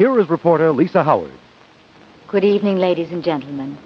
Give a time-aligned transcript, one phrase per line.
[0.00, 1.34] Here is reporter Lisa Howard.
[2.26, 3.76] Good evening, ladies and gentlemen.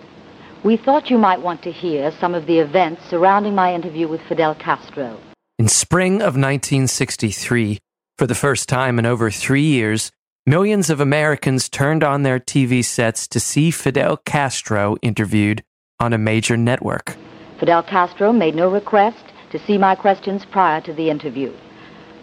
[0.63, 4.21] We thought you might want to hear some of the events surrounding my interview with
[4.29, 5.19] Fidel Castro.
[5.58, 7.81] In spring of 1963,
[8.16, 10.12] for the first time in over three years,
[10.46, 15.64] millions of Americans turned on their TV sets to see Fidel Castro interviewed
[15.98, 17.16] on a major network.
[17.58, 21.52] Fidel Castro made no request to see my questions prior to the interview.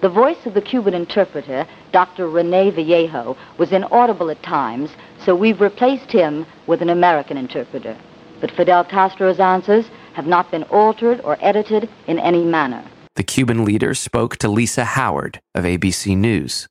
[0.02, 2.28] The voice of the Cuban interpreter, Dr.
[2.28, 4.90] Rene Vallejo, was inaudible at times,
[5.24, 7.98] so we've replaced him with an American interpreter.
[8.40, 12.84] But Fidel Castro's answers have not been altered or edited in any manner
[13.16, 16.68] the Cuban leader spoke to Lisa Howard of ABC News.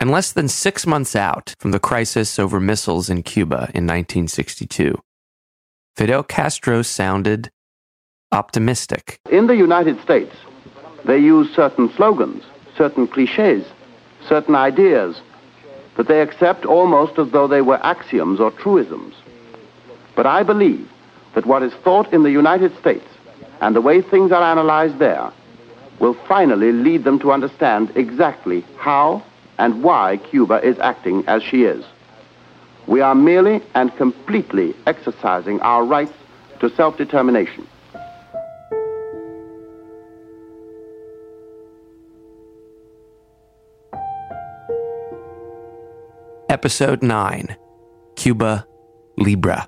[0.00, 5.00] And less than six months out from the crisis over missiles in Cuba in 1962,
[5.96, 7.50] Fidel Castro sounded
[8.32, 9.18] optimistic.
[9.30, 10.34] In the United States,
[11.04, 12.44] they use certain slogans,
[12.76, 13.66] certain cliches,
[14.28, 15.20] certain ideas
[15.96, 19.14] that they accept almost as though they were axioms or truisms.
[20.14, 20.88] But I believe
[21.34, 23.06] that what is thought in the United States
[23.60, 25.32] and the way things are analyzed there
[25.98, 29.22] will finally lead them to understand exactly how
[29.58, 31.84] and why Cuba is acting as she is.
[32.86, 36.12] We are merely and completely exercising our rights
[36.60, 37.66] to self-determination.
[46.52, 47.56] Episode 9
[48.14, 48.66] Cuba
[49.16, 49.66] Libra.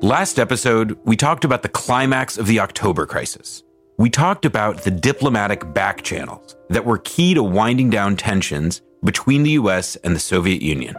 [0.00, 3.64] Last episode, we talked about the climax of the October crisis
[3.96, 9.44] we talked about the diplomatic back channels that were key to winding down tensions between
[9.44, 10.96] the US and the Soviet Union.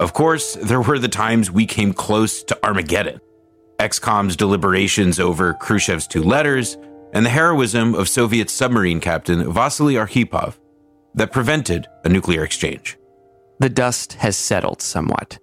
[0.00, 3.20] Of course, there were the times we came close to Armageddon,
[3.78, 6.78] ExComm's deliberations over Khrushchev's two letters,
[7.12, 10.54] and the heroism of Soviet submarine captain Vasily Arkhipov
[11.14, 12.96] that prevented a nuclear exchange.
[13.60, 15.38] The dust has settled somewhat.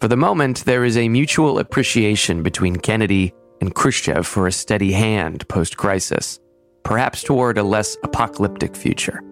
[0.00, 4.92] For the moment, there is a mutual appreciation between Kennedy and Khrushchev for a steady
[4.92, 6.40] hand post crisis,
[6.84, 9.22] perhaps toward a less apocalyptic future.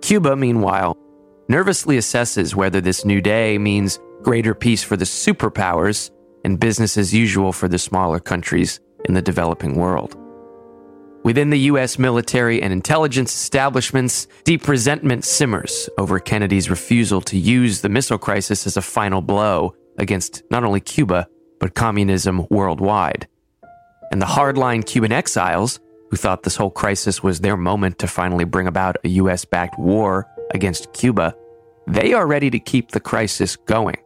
[0.00, 0.96] Cuba, meanwhile,
[1.48, 6.12] nervously assesses whether this new day means greater peace for the superpowers
[6.44, 10.16] and business as usual for the smaller countries in the developing world.
[11.22, 11.98] Within the U.S.
[11.98, 18.66] military and intelligence establishments, deep resentment simmers over Kennedy's refusal to use the missile crisis
[18.66, 21.28] as a final blow against not only Cuba,
[21.58, 23.28] but communism worldwide
[24.10, 25.80] and the hardline Cuban exiles,
[26.10, 29.78] who thought this whole crisis was their moment to finally bring about a US backed
[29.78, 31.34] war against Cuba,
[31.86, 33.96] they are ready to keep the crisis going,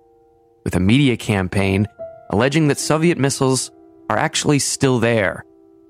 [0.64, 1.86] with a media campaign
[2.30, 3.70] alleging that Soviet missiles
[4.10, 5.44] are actually still there,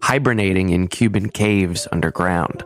[0.04, 2.62] hibernating in Cuban caves underground.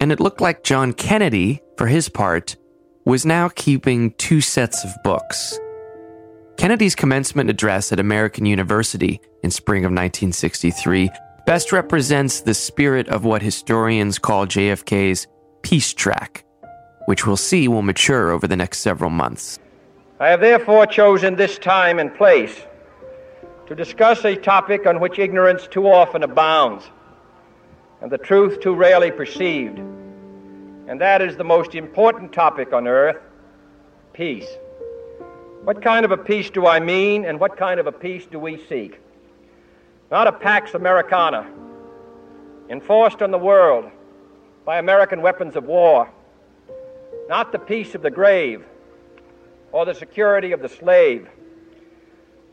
[0.00, 2.56] And it looked like John Kennedy, for his part,
[3.04, 5.58] was now keeping two sets of books
[6.56, 11.10] Kennedy's commencement address at American University in spring of 1963
[11.46, 15.26] best represents the spirit of what historians call JFK's
[15.62, 16.44] peace track,
[17.06, 19.58] which we'll see will mature over the next several months.
[20.20, 22.62] I have therefore chosen this time and place
[23.66, 26.84] to discuss a topic on which ignorance too often abounds
[28.00, 33.22] and the truth too rarely perceived, and that is the most important topic on earth
[34.12, 34.48] peace.
[35.64, 38.38] What kind of a peace do I mean, and what kind of a peace do
[38.38, 38.98] we seek?
[40.10, 41.48] Not a Pax Americana,
[42.68, 43.90] enforced on the world
[44.64, 46.10] by American weapons of war.
[47.28, 48.64] Not the peace of the grave
[49.70, 51.28] or the security of the slave.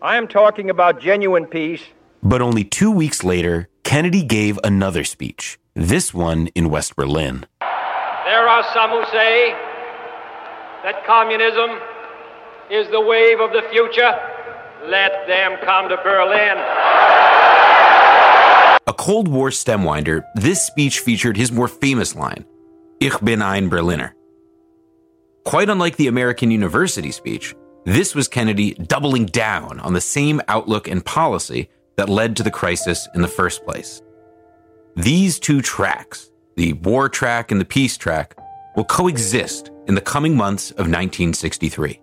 [0.01, 1.81] I am talking about genuine peace.
[2.23, 7.45] But only two weeks later, Kennedy gave another speech, this one in West Berlin.
[7.59, 9.51] There are some who say
[10.83, 11.81] that communism
[12.71, 14.13] is the wave of the future.
[14.85, 16.57] Let them come to Berlin.
[18.87, 22.45] A Cold War stemwinder, this speech featured his more famous line,
[23.01, 24.15] Ich bin ein Berliner.
[25.43, 27.53] Quite unlike the American University speech,
[27.85, 32.51] this was Kennedy doubling down on the same outlook and policy that led to the
[32.51, 34.01] crisis in the first place.
[34.95, 38.37] These two tracks, the war track and the peace track,
[38.75, 42.01] will coexist in the coming months of 1963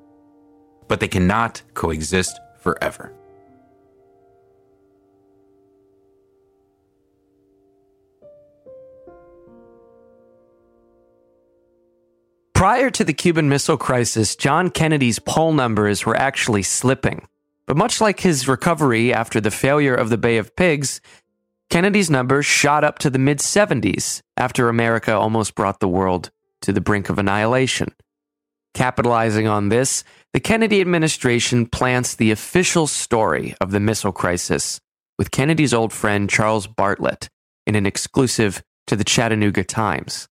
[0.88, 3.12] but they cannot coexist forever.
[12.56, 17.28] Prior to the Cuban Missile Crisis, John Kennedy's poll numbers were actually slipping.
[17.66, 21.02] But much like his recovery after the failure of the Bay of Pigs,
[21.68, 26.30] Kennedy's numbers shot up to the mid 70s after America almost brought the world
[26.62, 27.94] to the brink of annihilation.
[28.72, 30.02] Capitalizing on this,
[30.32, 34.80] the Kennedy administration plants the official story of the missile crisis
[35.18, 37.28] with Kennedy's old friend Charles Bartlett
[37.66, 40.26] in an exclusive to the Chattanooga Times.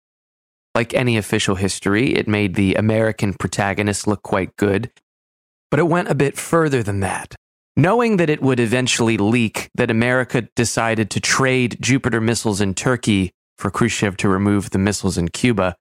[0.73, 4.91] Like any official history, it made the American protagonist look quite good,
[5.69, 7.35] but it went a bit further than that.
[7.75, 13.31] Knowing that it would eventually leak that America decided to trade Jupiter missiles in Turkey
[13.57, 15.75] for Khrushchev to remove the missiles in Cuba,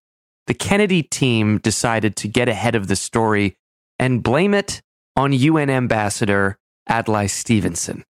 [0.47, 3.57] the Kennedy team decided to get ahead of the story
[3.99, 4.83] and blame it
[5.17, 6.59] on UN Ambassador
[6.89, 8.05] Adlai Stevenson.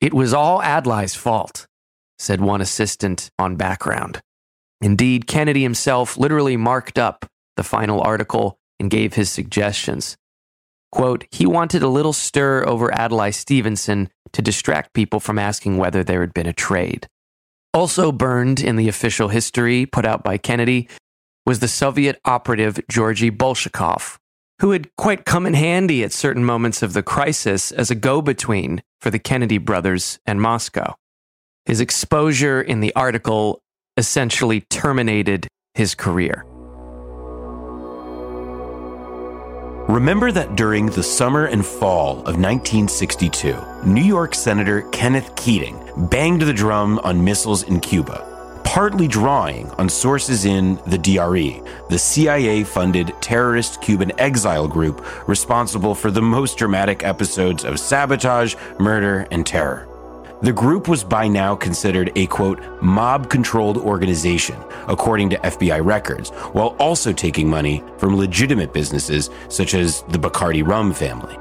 [0.00, 1.66] It was all Adlai's fault,
[2.18, 4.20] said one assistant on background.
[4.80, 7.26] Indeed, Kennedy himself literally marked up
[7.56, 10.16] the final article and gave his suggestions.
[10.92, 16.04] Quote, he wanted a little stir over Adlai Stevenson to distract people from asking whether
[16.04, 17.08] there had been a trade.
[17.74, 20.88] Also burned in the official history put out by Kennedy
[21.44, 24.16] was the Soviet operative Georgy Bolshakov,
[24.60, 28.22] who had quite come in handy at certain moments of the crisis as a go
[28.22, 30.94] between for the Kennedy brothers and Moscow.
[31.66, 33.62] His exposure in the article
[33.96, 36.44] essentially terminated his career.
[39.88, 46.42] Remember that during the summer and fall of 1962, New York Senator Kenneth Keating banged
[46.42, 52.64] the drum on missiles in Cuba, partly drawing on sources in the DRE, the CIA
[52.64, 59.46] funded terrorist Cuban exile group responsible for the most dramatic episodes of sabotage, murder, and
[59.46, 59.88] terror.
[60.42, 64.56] The group was by now considered a quote, mob controlled organization,
[64.86, 70.66] according to FBI records, while also taking money from legitimate businesses such as the Bacardi
[70.66, 71.38] rum family.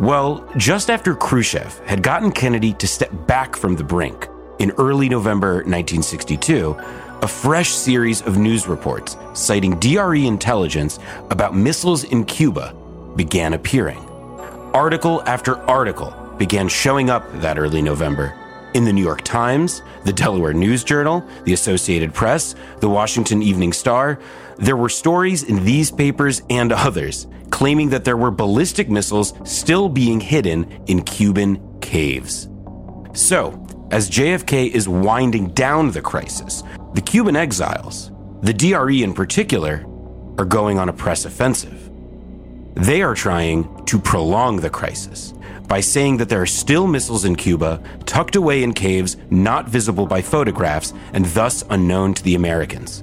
[0.00, 4.28] Well, just after Khrushchev had gotten Kennedy to step back from the brink,
[4.58, 6.76] in early November 1962,
[7.22, 10.98] a fresh series of news reports citing DRE intelligence
[11.30, 12.74] about missiles in Cuba
[13.14, 13.98] began appearing.
[14.74, 18.34] Article after article began showing up that early November.
[18.74, 23.72] In the New York Times, the Delaware News Journal, the Associated Press, the Washington Evening
[23.72, 24.18] Star,
[24.58, 29.88] there were stories in these papers and others claiming that there were ballistic missiles still
[29.88, 32.48] being hidden in Cuban caves.
[33.14, 36.62] So, as JFK is winding down the crisis,
[36.94, 38.10] the Cuban exiles,
[38.42, 39.86] the DRE in particular,
[40.38, 41.90] are going on a press offensive.
[42.74, 45.32] They are trying to prolong the crisis
[45.68, 50.06] by saying that there are still missiles in Cuba, tucked away in caves not visible
[50.06, 53.02] by photographs and thus unknown to the Americans.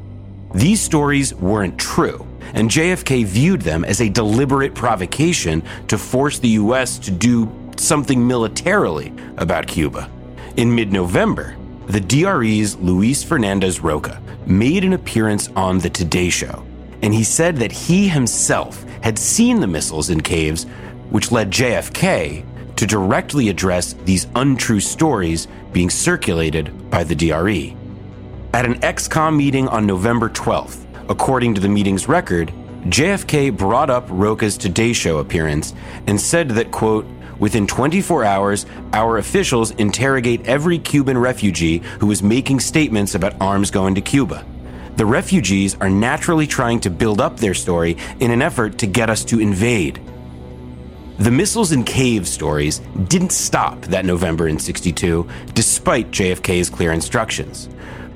[0.54, 6.50] These stories weren't true, and JFK viewed them as a deliberate provocation to force the
[6.50, 10.10] US to do something militarily about Cuba.
[10.58, 11.56] In mid November,
[11.88, 16.64] the DRE's Luis Fernandez Roca made an appearance on The Today Show,
[17.02, 20.66] and he said that he himself had seen the missiles in caves,
[21.10, 22.46] which led JFK
[22.76, 27.76] to directly address these untrue stories being circulated by the DRE.
[28.54, 32.54] At an ExComm meeting on November 12th, according to the meeting's record,
[32.86, 35.74] JFK brought up Roca's Today Show appearance
[36.06, 37.06] and said that, quote,
[37.40, 43.72] Within 24 hours, our officials interrogate every Cuban refugee who is making statements about arms
[43.72, 44.46] going to Cuba.
[44.96, 49.10] The refugees are naturally trying to build up their story in an effort to get
[49.10, 50.00] us to invade.
[51.20, 57.70] The missiles in cave stories didn't stop that November in 62, despite JFK's clear instructions.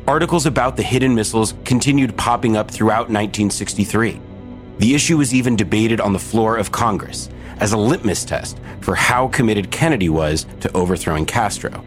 [0.07, 4.19] Articles about the hidden missiles continued popping up throughout 1963.
[4.79, 8.95] The issue was even debated on the floor of Congress as a litmus test for
[8.95, 11.83] how committed Kennedy was to overthrowing Castro.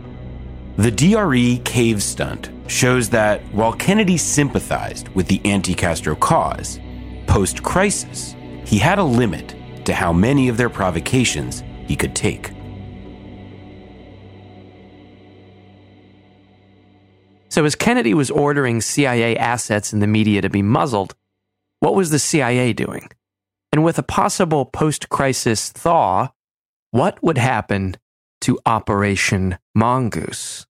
[0.77, 6.79] The DRE cave stunt shows that while Kennedy sympathized with the anti Castro cause,
[7.27, 9.57] post crisis, he had a limit
[9.87, 12.53] to how many of their provocations he could take.
[17.49, 21.17] So, as Kennedy was ordering CIA assets in the media to be muzzled,
[21.81, 23.11] what was the CIA doing?
[23.73, 26.29] And with a possible post crisis thaw,
[26.93, 27.97] what would happen
[28.43, 30.67] to Operation Mongoose?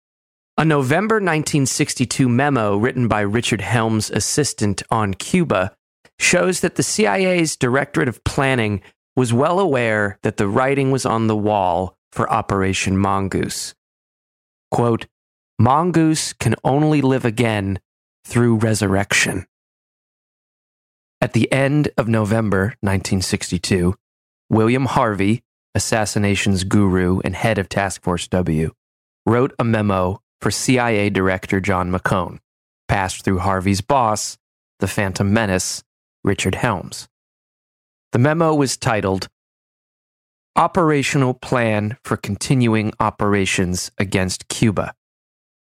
[0.58, 5.74] A November 1962 memo written by Richard Helms' assistant on Cuba
[6.18, 8.80] shows that the CIA's Directorate of Planning
[9.16, 13.74] was well aware that the writing was on the wall for Operation Mongoose.
[14.70, 15.06] Quote,
[15.58, 17.80] Mongoose can only live again
[18.26, 19.46] through resurrection.
[21.20, 23.94] At the end of November 1962,
[24.50, 25.42] William Harvey,
[25.74, 28.72] assassination's guru and head of Task Force W,
[29.24, 32.38] wrote a memo for CIA Director John McCone,
[32.86, 34.36] passed through Harvey's boss,
[34.78, 35.82] the Phantom Menace,
[36.22, 37.08] Richard Helms.
[38.12, 39.28] The memo was titled
[40.54, 44.94] Operational Plan for Continuing Operations Against Cuba.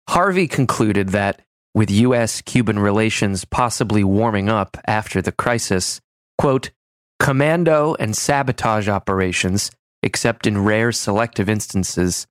[0.09, 1.41] Harvey concluded that,
[1.73, 2.41] with U.S.
[2.41, 6.01] Cuban relations possibly warming up after the crisis,
[6.37, 6.71] quote,
[7.19, 9.71] commando and sabotage operations,
[10.03, 12.27] except in rare selective instances,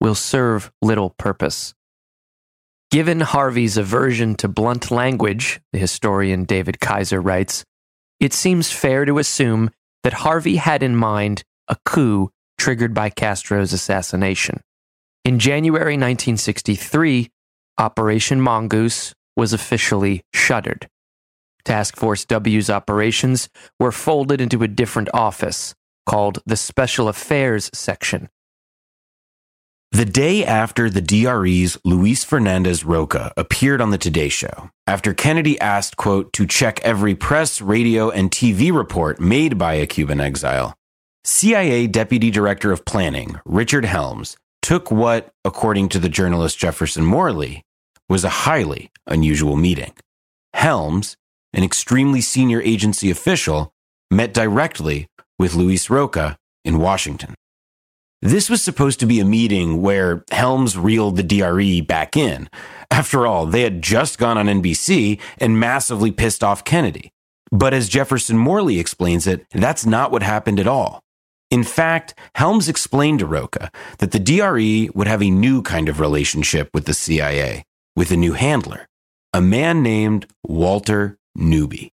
[0.00, 1.74] will serve little purpose.
[2.90, 7.64] Given Harvey's aversion to blunt language, the historian David Kaiser writes,
[8.24, 9.70] it seems fair to assume
[10.02, 14.60] that Harvey had in mind a coup triggered by Castro's assassination.
[15.24, 17.30] In January 1963,
[17.78, 20.88] Operation Mongoose was officially shuttered.
[21.64, 25.74] Task Force W's operations were folded into a different office
[26.06, 28.28] called the Special Affairs Section.
[29.94, 35.56] The day after the DRE's Luis Fernandez Roca appeared on the Today Show, after Kennedy
[35.60, 40.74] asked, quote, to check every press, radio, and TV report made by a Cuban exile,
[41.22, 47.62] CIA Deputy Director of Planning, Richard Helms, took what, according to the journalist Jefferson Morley,
[48.08, 49.92] was a highly unusual meeting.
[50.54, 51.16] Helms,
[51.52, 53.70] an extremely senior agency official,
[54.10, 55.06] met directly
[55.38, 57.36] with Luis Roca in Washington.
[58.24, 62.48] This was supposed to be a meeting where Helms reeled the DRE back in.
[62.90, 67.12] After all, they had just gone on NBC and massively pissed off Kennedy.
[67.52, 71.02] But as Jefferson Morley explains it, that's not what happened at all.
[71.50, 76.00] In fact, Helms explained to Roca that the DRE would have a new kind of
[76.00, 77.64] relationship with the CIA,
[77.94, 78.88] with a new handler,
[79.34, 81.92] a man named Walter Newby.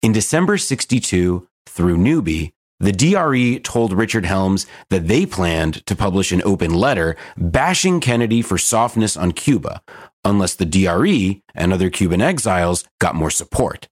[0.00, 6.32] In December 62, through Newby, the DRE told Richard Helms that they planned to publish
[6.32, 9.82] an open letter bashing Kennedy for softness on Cuba,
[10.24, 13.88] unless the DRE and other Cuban exiles got more support.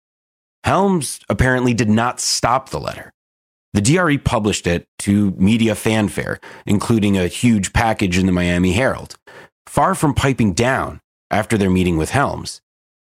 [0.64, 3.12] Helms apparently did not stop the letter.
[3.72, 9.16] The DRE published it to media fanfare, including a huge package in the Miami Herald.
[9.66, 11.00] Far from piping down
[11.30, 12.60] after their meeting with Helms,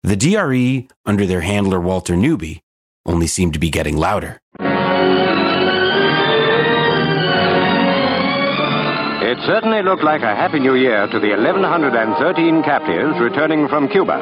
[0.03, 2.61] the DRE, under their handler Walter Newby,
[3.05, 4.39] only seemed to be getting louder.
[9.37, 14.17] It certainly looked like a happy new year to the 1,113 captives returning from Cuba.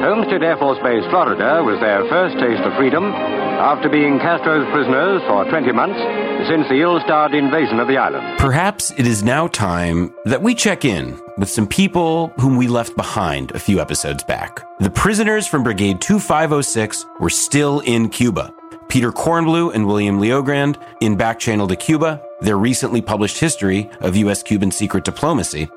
[0.00, 5.20] Homestead Air Force Base, Florida, was their first taste of freedom after being Castro's prisoners
[5.28, 6.00] for 20 months
[6.48, 8.38] since the ill starred invasion of the island.
[8.38, 12.96] Perhaps it is now time that we check in with some people whom we left
[12.96, 14.64] behind a few episodes back.
[14.80, 18.54] The prisoners from Brigade 2506 were still in Cuba.
[18.88, 24.16] Peter Kornbluh and William LeoGrande in Back Channel to Cuba, their recently published history of
[24.16, 24.42] U.S.
[24.42, 25.68] Cuban secret diplomacy.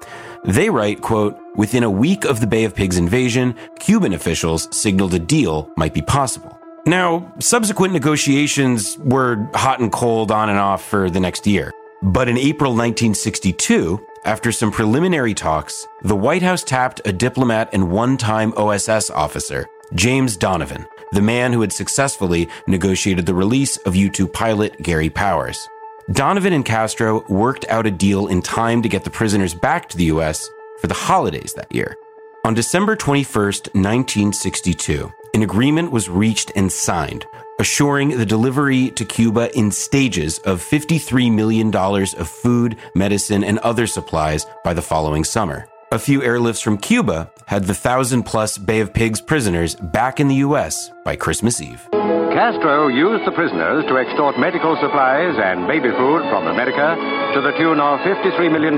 [0.43, 5.13] They write, quote, within a week of the Bay of Pigs invasion, Cuban officials signaled
[5.13, 6.57] a deal might be possible.
[6.85, 11.71] Now, subsequent negotiations were hot and cold on and off for the next year.
[12.01, 17.91] But in April 1962, after some preliminary talks, the White House tapped a diplomat and
[17.91, 23.95] one time OSS officer, James Donovan, the man who had successfully negotiated the release of
[23.95, 25.67] U 2 pilot Gary Powers.
[26.11, 29.97] Donovan and Castro worked out a deal in time to get the prisoners back to
[29.97, 30.49] the U.S.
[30.79, 31.95] for the holidays that year.
[32.43, 37.25] On December 21, 1962, an agreement was reached and signed,
[37.59, 43.87] assuring the delivery to Cuba in stages of $53 million of food, medicine, and other
[43.87, 45.67] supplies by the following summer.
[45.93, 50.29] A few airlifts from Cuba had the thousand plus Bay of Pigs prisoners back in
[50.29, 50.89] the U.S.
[51.03, 51.85] by Christmas Eve.
[51.91, 56.95] Castro used the prisoners to extort medical supplies and baby food from America
[57.35, 58.77] to the tune of $53 million.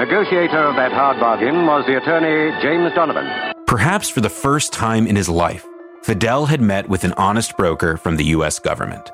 [0.00, 3.54] Negotiator of that hard bargain was the attorney James Donovan.
[3.68, 5.64] Perhaps for the first time in his life,
[6.02, 8.58] Fidel had met with an honest broker from the U.S.
[8.58, 9.12] government.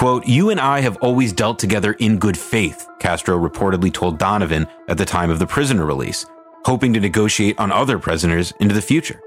[0.00, 4.66] Quote, You and I have always dealt together in good faith, Castro reportedly told Donovan
[4.88, 6.24] at the time of the prisoner release,
[6.64, 9.20] hoping to negotiate on other prisoners into the future.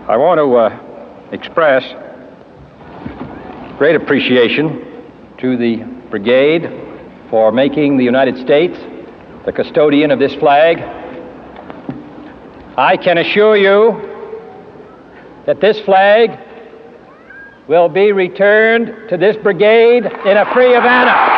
[0.00, 1.84] I want to uh, express
[3.78, 5.04] great appreciation
[5.38, 5.76] to the
[6.10, 6.72] brigade
[7.30, 8.76] for making the United States
[9.46, 10.80] the custodian of this flag.
[12.76, 14.09] I can assure you
[15.46, 16.38] that this flag
[17.68, 21.30] will be returned to this brigade in a free Havana.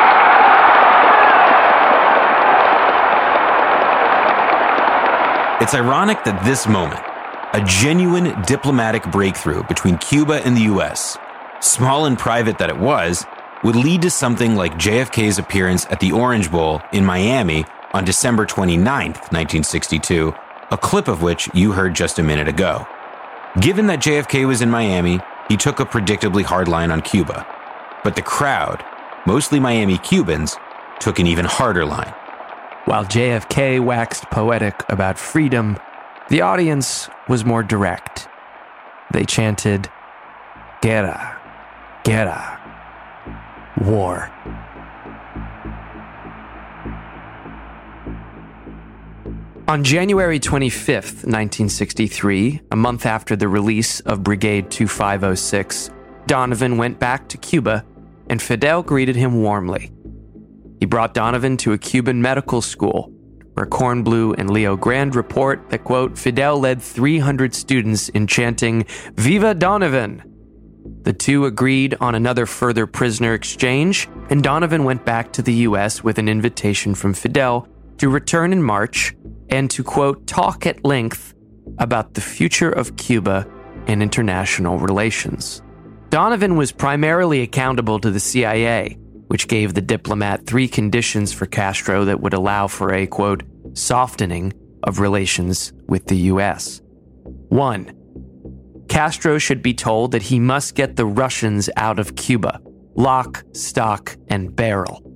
[5.63, 7.01] It's ironic that this moment,
[7.53, 11.17] a genuine diplomatic breakthrough between Cuba and the US,
[11.61, 13.25] small and private that it was,
[13.63, 18.45] would lead to something like JFK's appearance at the Orange Bowl in Miami on December
[18.45, 20.35] 29, 1962,
[20.73, 22.85] a clip of which you heard just a minute ago.
[23.61, 27.47] Given that JFK was in Miami, he took a predictably hard line on Cuba.
[28.03, 28.83] But the crowd,
[29.27, 30.57] mostly Miami Cubans,
[31.01, 32.15] took an even harder line.
[32.87, 35.79] While JFK waxed poetic about freedom,
[36.31, 38.27] the audience was more direct.
[39.13, 39.91] They chanted,
[40.81, 41.39] Guerra,
[42.05, 42.59] guerra,
[43.83, 44.33] war.
[49.73, 55.89] On January 25th, 1963, a month after the release of Brigade 2506,
[56.27, 57.83] Donovan went back to Cuba
[58.29, 59.91] and Fidel greeted him warmly.
[60.79, 63.11] He brought Donovan to a Cuban medical school
[63.55, 70.23] where Kornbluh and LeoGrande report that, quote, Fidel led 300 students in chanting, Viva Donovan!
[71.05, 76.05] The two agreed on another further prisoner exchange, and Donovan went back to the U.S.
[76.05, 79.15] with an invitation from Fidel to return in March
[79.53, 81.35] and to, quote, talk at length
[81.79, 83.47] about the future of Cuba
[83.87, 85.63] and international relations.
[86.09, 88.97] Donovan was primarily accountable to the CIA,
[89.29, 93.43] which gave the diplomat three conditions for Castro that would allow for a, quote,
[93.75, 94.55] softening
[94.85, 96.81] of relations with the U.S.
[97.49, 97.93] One,
[98.89, 102.61] Castro should be told that he must get the Russians out of Cuba,
[102.95, 105.12] lock, stock, and barrel.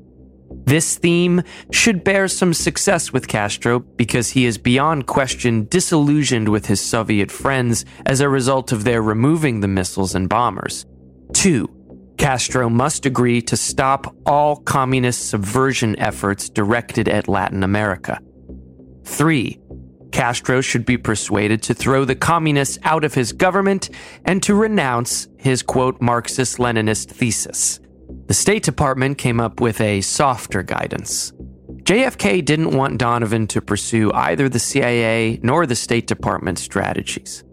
[0.67, 6.67] This theme should bear some success with Castro because he is beyond question disillusioned with
[6.67, 10.85] his Soviet friends as a result of their removing the missiles and bombers.
[11.33, 11.69] Two,
[12.19, 18.19] Castro must agree to stop all communist subversion efforts directed at Latin America.
[19.05, 19.61] Three,
[20.11, 23.91] Castro should be persuaded to throw the communists out of his government
[24.25, 27.79] and to renounce his quote Marxist Leninist thesis.
[28.27, 31.33] The State Department came up with a softer guidance.
[31.83, 37.45] JFK didn't want Donovan to pursue either the CIA nor the State Department strategies.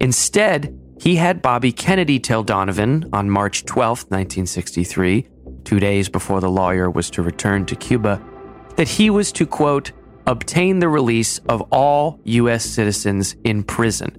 [0.00, 5.28] Instead, he had Bobby Kennedy tell Donovan on March 12, 1963,
[5.64, 8.20] two days before the lawyer was to return to Cuba,
[8.76, 9.92] that he was to, quote,
[10.26, 12.64] obtain the release of all U.S.
[12.64, 14.16] citizens in prison,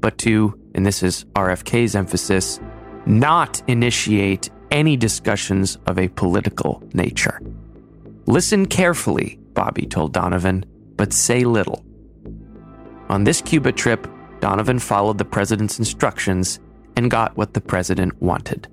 [0.00, 2.60] but to, and this is RFK's emphasis,
[3.06, 7.40] not initiate any discussions of a political nature.
[8.26, 10.64] Listen carefully, Bobby told Donovan,
[10.96, 11.84] but say little.
[13.08, 14.06] On this Cuba trip,
[14.40, 16.60] Donovan followed the president's instructions
[16.96, 18.68] and got what the president wanted.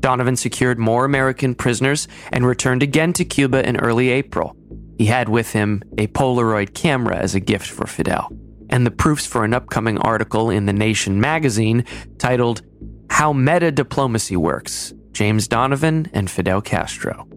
[0.00, 4.56] Donovan secured more American prisoners and returned again to Cuba in early April.
[4.98, 8.30] He had with him a Polaroid camera as a gift for Fidel,
[8.70, 11.84] and the proofs for an upcoming article in The Nation magazine
[12.18, 12.62] titled
[13.10, 17.28] How Meta Diplomacy Works James Donovan and Fidel Castro.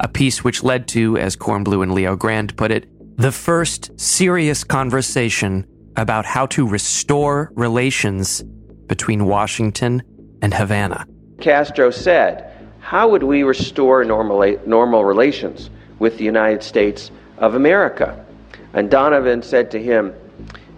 [0.00, 5.64] A piece which led to, as Kornbluh and LeoGrande put it, the first serious conversation
[5.96, 8.42] about how to restore relations
[8.86, 10.02] between Washington
[10.42, 11.06] and Havana.
[11.40, 18.26] Castro said, How would we restore normal, normal relations with the United States of America?
[18.72, 20.12] And Donovan said to him,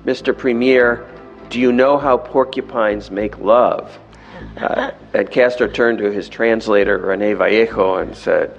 [0.05, 0.37] Mr.
[0.37, 1.09] Premier,
[1.49, 3.99] do you know how porcupines make love?
[4.57, 8.57] Uh, and Castro turned to his translator, Rene Vallejo, and said,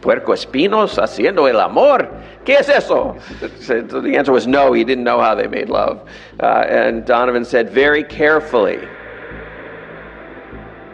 [0.00, 2.10] Puercoespinos haciendo el amor?
[2.44, 3.16] ¿Qué es eso?
[3.60, 6.06] So the answer was no, he didn't know how they made love.
[6.38, 8.78] Uh, and Donovan said, very carefully.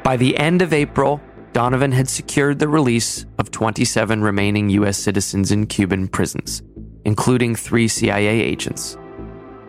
[0.04, 1.20] By the end of April,
[1.52, 4.96] Donovan had secured the release of 27 remaining U.S.
[4.96, 6.62] citizens in Cuban prisons,
[7.04, 8.96] including three CIA agents.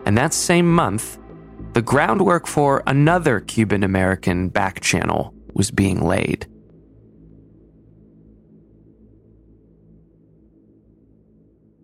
[0.06, 1.18] And that same month,
[1.72, 6.46] the groundwork for another Cuban American back channel was being laid.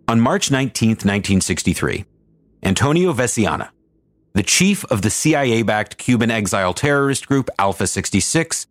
[0.07, 2.05] On March 19, 1963,
[2.63, 3.71] Antonio Veciana,
[4.35, 8.67] the chief of the CIA backed Cuban exile terrorist group Alpha 66,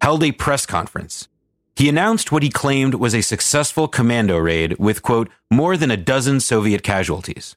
[0.00, 1.28] held a press conference.
[1.76, 5.96] He announced what he claimed was a successful commando raid with, quote, more than a
[5.96, 7.56] dozen Soviet casualties.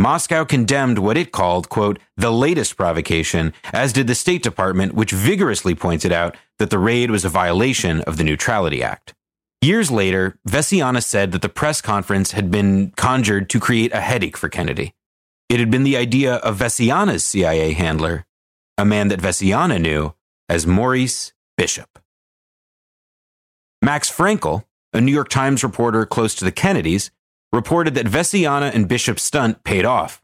[0.00, 5.10] Moscow condemned what it called, quote, the latest provocation, as did the State Department, which
[5.10, 9.12] vigorously pointed out that the raid was a violation of the Neutrality Act.
[9.60, 14.36] Years later, Veciana said that the press conference had been conjured to create a headache
[14.36, 14.94] for Kennedy.
[15.48, 18.24] It had been the idea of Veciana's CIA handler,
[18.76, 20.14] a man that Veciana knew
[20.48, 21.98] as Maurice Bishop.
[23.82, 27.10] Max Frankel, a New York Times reporter close to the Kennedys,
[27.52, 30.22] reported that Veciana and Bishop's stunt paid off.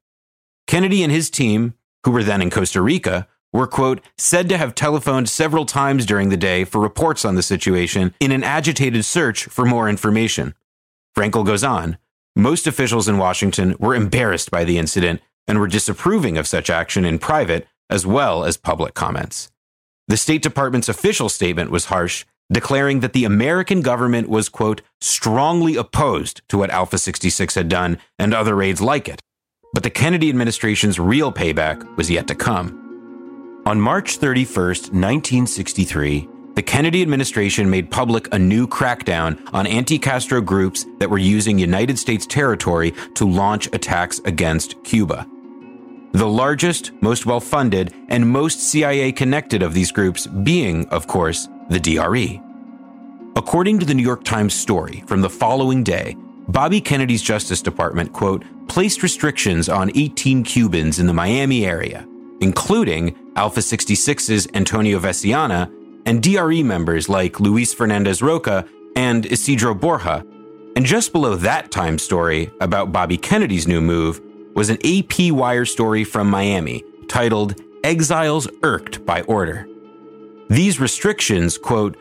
[0.67, 4.75] Kennedy and his team, who were then in Costa Rica, were, quote, said to have
[4.75, 9.45] telephoned several times during the day for reports on the situation in an agitated search
[9.45, 10.55] for more information.
[11.17, 11.99] Frankel goes on
[12.37, 17.05] most officials in Washington were embarrassed by the incident, and were disapproving of such action
[17.05, 19.53] in private as well as public comments.
[20.09, 25.77] The State Department's official statement was harsh, declaring that the American government was, quote, strongly
[25.77, 29.21] opposed to what Alpha 66 had done and other raids like it.
[29.73, 32.81] But the Kennedy administration's real payback was yet to come.
[33.67, 40.41] On March 31st, 1963, the Kennedy administration made public a new crackdown on anti Castro
[40.41, 45.27] groups that were using United States territory to launch attacks against Cuba.
[46.15, 51.49] The largest, most well funded, and most CIA connected of these groups being, of course,
[51.71, 52.41] the DRE.
[53.35, 58.13] According to the New York Times story from the following day, Bobby Kennedy's Justice Department,
[58.13, 62.07] quote, placed restrictions on 18 Cubans in the Miami area,
[62.41, 65.69] including Alpha 66's Antonio Veciana
[66.07, 70.25] and DRE members like Luis Fernandez Roca and Isidro Borja.
[70.77, 74.21] And just below that time story about Bobby Kennedy's new move
[74.55, 79.69] was an AP Wire story from Miami titled Exiles Irked by Order.
[80.49, 81.97] These restrictions, quote,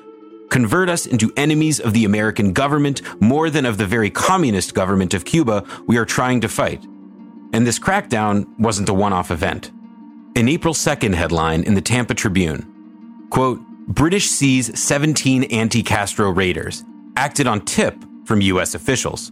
[0.49, 5.13] convert us into enemies of the American government more than of the very communist government
[5.13, 6.83] of Cuba we are trying to fight.
[7.53, 9.71] And this crackdown wasn't a one off event.
[10.35, 12.69] An April 2nd headline in the Tampa Tribune
[13.33, 16.83] quote, British seize 17 anti Castro raiders,
[17.15, 18.75] acted on tip from U.S.
[18.75, 19.31] officials.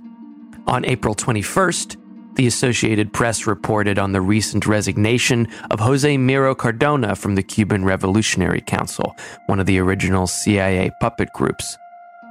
[0.66, 1.98] On April 21st,
[2.36, 7.84] the Associated Press reported on the recent resignation of Jose Miro Cardona from the Cuban
[7.86, 9.16] Revolutionary Council,
[9.48, 11.78] one of the original CIA puppet groups.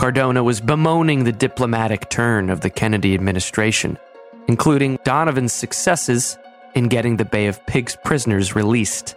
[0.01, 3.99] Cardona was bemoaning the diplomatic turn of the Kennedy administration,
[4.49, 6.39] including Donovan's successes
[6.75, 9.15] in getting the Bay of Pigs prisoners released.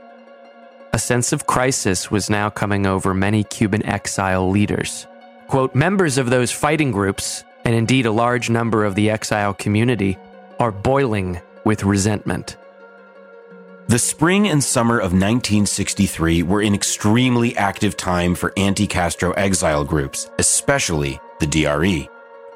[0.91, 5.07] A sense of crisis was now coming over many Cuban exile leaders.
[5.47, 10.17] Quote, members of those fighting groups, and indeed a large number of the exile community,
[10.59, 12.57] are boiling with resentment.
[13.87, 19.83] The spring and summer of 1963 were an extremely active time for anti Castro exile
[19.83, 22.09] groups, especially the DRE.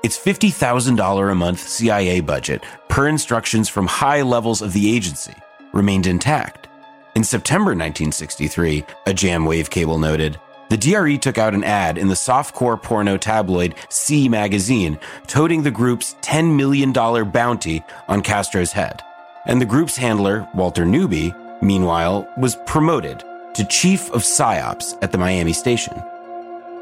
[0.04, 5.34] Its $50,000 a month CIA budget, per instructions from high levels of the agency,
[5.74, 6.70] remained intact.
[7.16, 12.14] In September 1963, a JMWAVE cable noted, the DRE took out an ad in the
[12.14, 19.02] softcore porno tabloid C magazine, toting the group's $10 million bounty on Castro's head.
[19.46, 25.18] And the group's handler, Walter Newby, meanwhile, was promoted to chief of psyops at the
[25.18, 26.02] Miami station.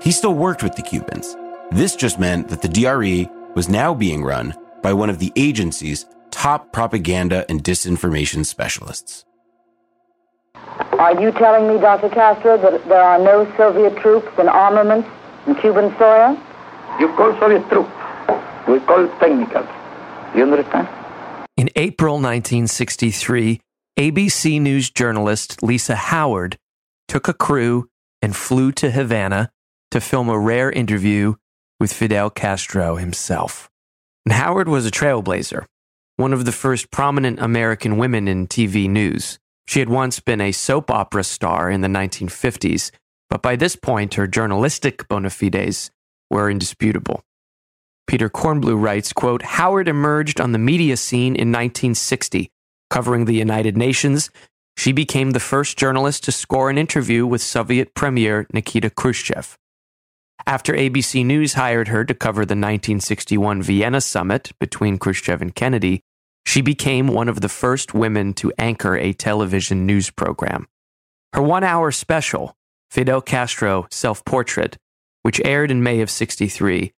[0.02, 1.36] He still worked with the Cubans.
[1.72, 6.06] This just meant that the DRE was now being run by one of the agency's
[6.32, 9.26] top propaganda and disinformation specialists.
[11.00, 12.08] Are you telling me, Dr.
[12.08, 15.10] Castro, that there are no Soviet troops and armaments
[15.46, 16.40] in Cuban soil?
[17.02, 17.92] You call Soviet troops.
[18.66, 19.68] We call technicals.
[20.34, 20.88] You understand?
[21.58, 23.60] In April 1963,
[24.00, 26.58] ABC News journalist Lisa Howard
[27.10, 27.90] took a crew
[28.22, 29.52] and flew to Havana
[29.92, 31.36] to film a rare interview
[31.78, 33.70] with Fidel Castro himself.
[34.26, 35.66] And Howard was a trailblazer,
[36.16, 39.40] one of the first prominent American women in TV news.
[39.68, 42.92] She had once been a soap opera star in the 1950s,
[43.30, 45.90] but by this point her journalistic bona fides
[46.30, 47.24] were indisputable.
[48.08, 52.52] Peter Kornbluh writes, quote, Howard emerged on the media scene in 1960,
[52.90, 54.30] covering the United Nations.
[54.78, 59.58] She became the first journalist to score an interview with Soviet Premier Nikita Khrushchev.
[60.46, 66.04] After ABC News hired her to cover the 1961 Vienna summit between Khrushchev and Kennedy,
[66.46, 70.68] she became one of the first women to anchor a television news program.
[71.34, 72.56] Her one hour special,
[72.92, 74.78] Fidel Castro Self Portrait,
[75.24, 76.94] which aired in May of 63,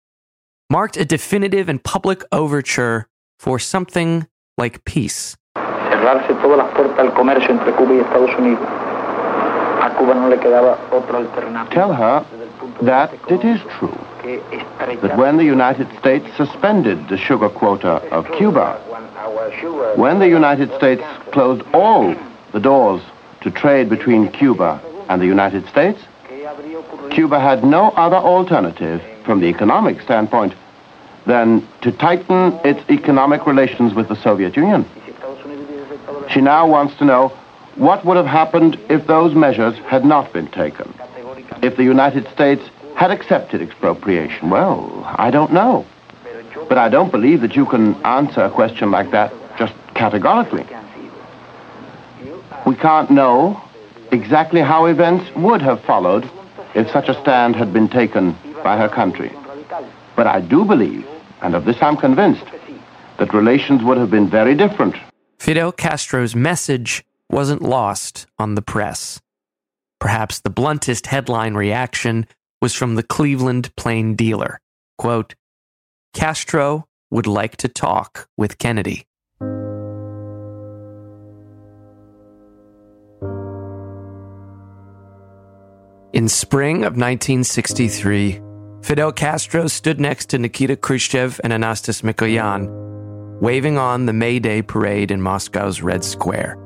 [0.69, 3.07] marked a definitive and public overture
[3.39, 4.27] for something
[4.59, 5.37] like peace.
[5.57, 8.67] Cerrarse todas las puertas al comercio entre Cuba y Estados Unidos.
[8.67, 11.71] A Cuba no le quedaba otra alternativa.
[11.71, 12.27] Tell her
[12.83, 13.97] that it is true
[14.27, 18.77] that when the United States suspended the sugar quota of Cuba,
[19.97, 22.15] when the United States closed all
[22.53, 23.03] the doors
[23.43, 26.01] to trade between Cuba and the United States,
[27.11, 30.55] Cuba had no other alternative from the economic standpoint
[31.27, 34.85] than to tighten its economic relations with the Soviet Union.
[36.31, 37.33] She now wants to know
[37.77, 40.95] what would have happened if those measures had not been taken.
[41.63, 42.63] If the United States
[42.97, 45.87] had accepted expropriation, well, I don't know.
[46.69, 50.67] But I don't believe that you can answer a question like that just categorically.
[52.67, 53.63] We can't know
[54.11, 56.29] exactly how events would have followed
[56.75, 59.33] if such a stand had been taken by her country.
[60.17, 61.07] But I do believe,
[61.43, 62.47] and of this I'm convinced,
[63.19, 64.97] that relations would have been very different
[65.39, 69.21] Fidel Castro's message wasn't lost on the press.
[70.01, 72.27] Perhaps the bluntest headline reaction
[72.61, 74.61] was from the Cleveland Plain Dealer.
[74.99, 75.35] Quote,
[76.15, 79.07] Castro would like to talk with Kennedy.
[86.13, 88.41] In spring of 1963,
[88.83, 92.71] Fidel Castro stood next to Nikita Khrushchev and Anastas Mikoyan,
[93.41, 96.57] waving on the May Day parade in Moscow's Red Square.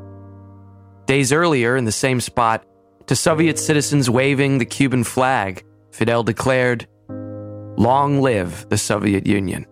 [1.06, 2.64] Days earlier, in the same spot,
[3.06, 9.66] to Soviet citizens waving the Cuban flag, Fidel declared, Long live the Soviet Union.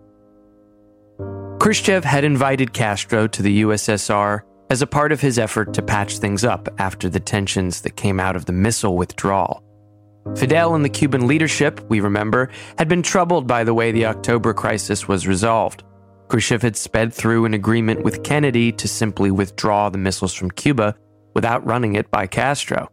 [1.59, 6.17] Khrushchev had invited Castro to the USSR as a part of his effort to patch
[6.17, 9.63] things up after the tensions that came out of the missile withdrawal.
[10.35, 14.53] Fidel and the Cuban leadership, we remember, had been troubled by the way the October
[14.53, 15.83] crisis was resolved.
[16.29, 20.95] Khrushchev had sped through an agreement with Kennedy to simply withdraw the missiles from Cuba
[21.33, 22.89] without running it by Castro.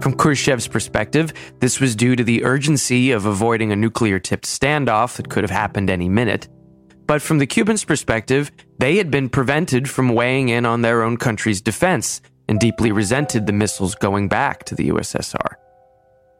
[0.00, 5.16] From Khrushchev's perspective, this was due to the urgency of avoiding a nuclear tipped standoff
[5.16, 6.48] that could have happened any minute.
[7.06, 11.16] But from the Cubans' perspective, they had been prevented from weighing in on their own
[11.16, 15.54] country's defense and deeply resented the missiles going back to the USSR.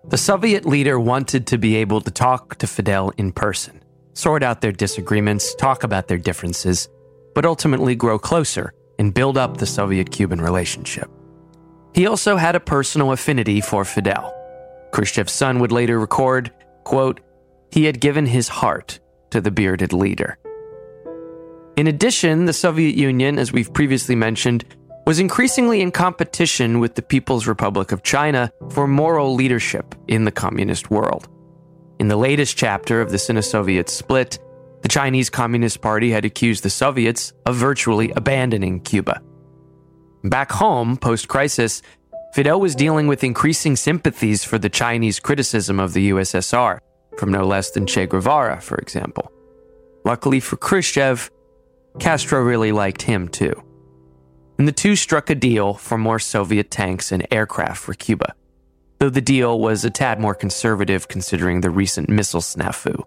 [0.08, 4.60] The Soviet leader wanted to be able to talk to Fidel in person, sort out
[4.60, 6.88] their disagreements, talk about their differences,
[7.34, 11.10] but ultimately grow closer and build up the Soviet Cuban relationship.
[11.94, 14.34] He also had a personal affinity for Fidel.
[14.92, 16.52] Khrushchev's son would later record,
[16.84, 17.20] quote,
[17.70, 20.38] he had given his heart to the bearded leader.
[21.76, 24.64] In addition, the Soviet Union, as we've previously mentioned,
[25.06, 30.32] was increasingly in competition with the People's Republic of China for moral leadership in the
[30.32, 31.28] communist world.
[31.98, 34.38] In the latest chapter of the Sino Soviet split,
[34.82, 39.20] the Chinese Communist Party had accused the Soviets of virtually abandoning Cuba.
[40.24, 41.82] Back home, post crisis,
[42.32, 46.78] Fidel was dealing with increasing sympathies for the Chinese criticism of the USSR,
[47.16, 49.30] from no less than Che Guevara, for example.
[50.04, 51.30] Luckily for Khrushchev,
[52.00, 53.62] Castro really liked him too
[54.58, 58.34] and the two struck a deal for more Soviet tanks and aircraft for Cuba,
[58.98, 63.02] though the deal was a tad more conservative considering the recent missile snafu.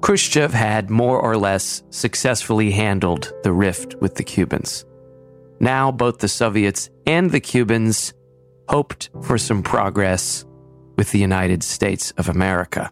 [0.00, 4.84] Khrushchev had more or less successfully handled the rift with the Cubans.
[5.60, 8.14] Now, both the Soviets and the Cubans
[8.68, 10.44] hoped for some progress
[10.96, 12.90] with the United States of America.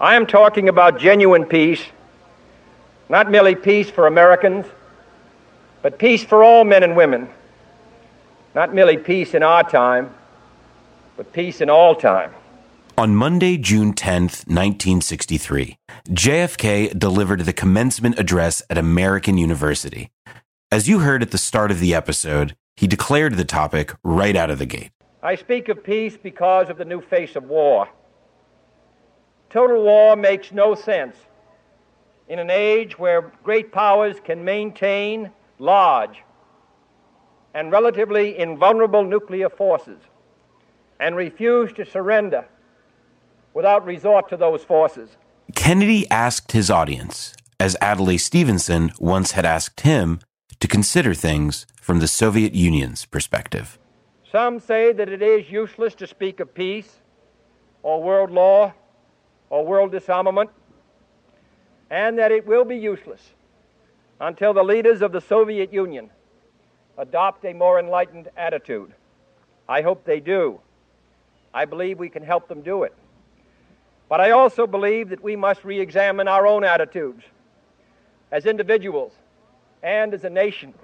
[0.00, 1.82] I am talking about genuine peace
[3.08, 4.66] not merely peace for Americans,
[5.80, 7.28] but peace for all men and women.
[8.54, 10.12] Not merely peace in our time,
[11.16, 12.32] but peace in all time.
[12.98, 20.10] On Monday, June 10th, 1963, JFK delivered the commencement address at American University.
[20.72, 24.50] As you heard at the start of the episode, he declared the topic right out
[24.50, 24.90] of the gate.
[25.22, 27.88] I speak of peace because of the new face of war.
[29.48, 31.14] Total war makes no sense
[32.28, 35.30] in an age where great powers can maintain
[35.60, 36.24] large
[37.54, 40.00] and relatively invulnerable nuclear forces
[40.98, 42.44] and refuse to surrender
[43.54, 45.10] without resort to those forces.
[45.54, 50.20] Kennedy asked his audience, as Adlai Stevenson once had asked him,
[50.60, 53.78] to consider things from the Soviet Union's perspective.
[54.30, 56.98] Some say that it is useless to speak of peace
[57.82, 58.74] or world law
[59.48, 60.50] or world disarmament
[61.90, 63.32] and that it will be useless
[64.20, 66.10] until the leaders of the Soviet Union
[66.98, 68.92] adopt a more enlightened attitude.
[69.68, 70.60] I hope they do.
[71.54, 72.94] I believe we can help them do it.
[74.08, 77.22] But I also believe that we must re examine our own attitudes
[78.32, 79.12] as individuals
[79.82, 80.74] and as a nation.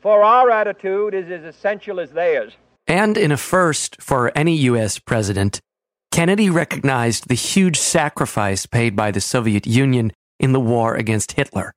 [0.00, 2.54] For our attitude is as essential as theirs.
[2.88, 4.98] And in a first for any U.S.
[4.98, 5.60] president,
[6.10, 11.72] Kennedy recognized the huge sacrifice paid by the Soviet Union in the war against Hitler,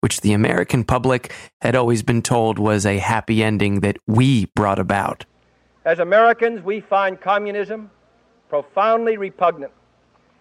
[0.00, 4.78] which the American public had always been told was a happy ending that we brought
[4.78, 5.26] about.
[5.84, 7.90] As Americans, we find communism
[8.48, 9.72] profoundly repugnant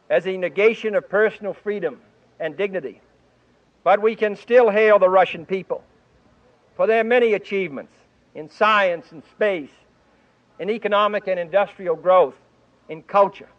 [0.09, 1.99] as a negation of personal freedom
[2.39, 3.01] and dignity.
[3.83, 5.83] But we can still hail the Russian people
[6.75, 7.93] for their many achievements
[8.35, 9.71] in science and space,
[10.59, 12.35] in economic and industrial growth,
[12.89, 13.49] in culture,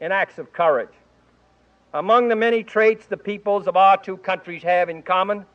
[0.00, 0.92] in acts of courage.
[1.94, 5.46] Among the many traits the peoples of our two countries have in common,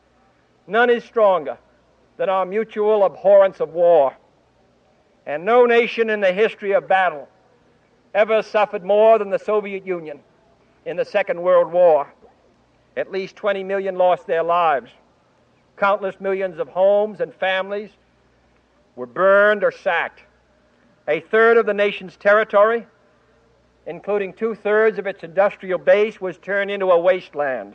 [0.66, 1.58] none is stronger
[2.16, 4.16] than our mutual abhorrence of war.
[5.26, 7.28] And no nation in the history of battle
[8.14, 10.20] ever suffered more than the Soviet Union
[10.84, 12.12] in the Second World War.
[12.96, 14.90] At least 20 million lost their lives.
[15.76, 17.90] Countless millions of homes and families
[18.96, 20.22] were burned or sacked.
[21.08, 22.86] A third of the nation's territory,
[23.86, 27.74] including two thirds of its industrial base, was turned into a wasteland,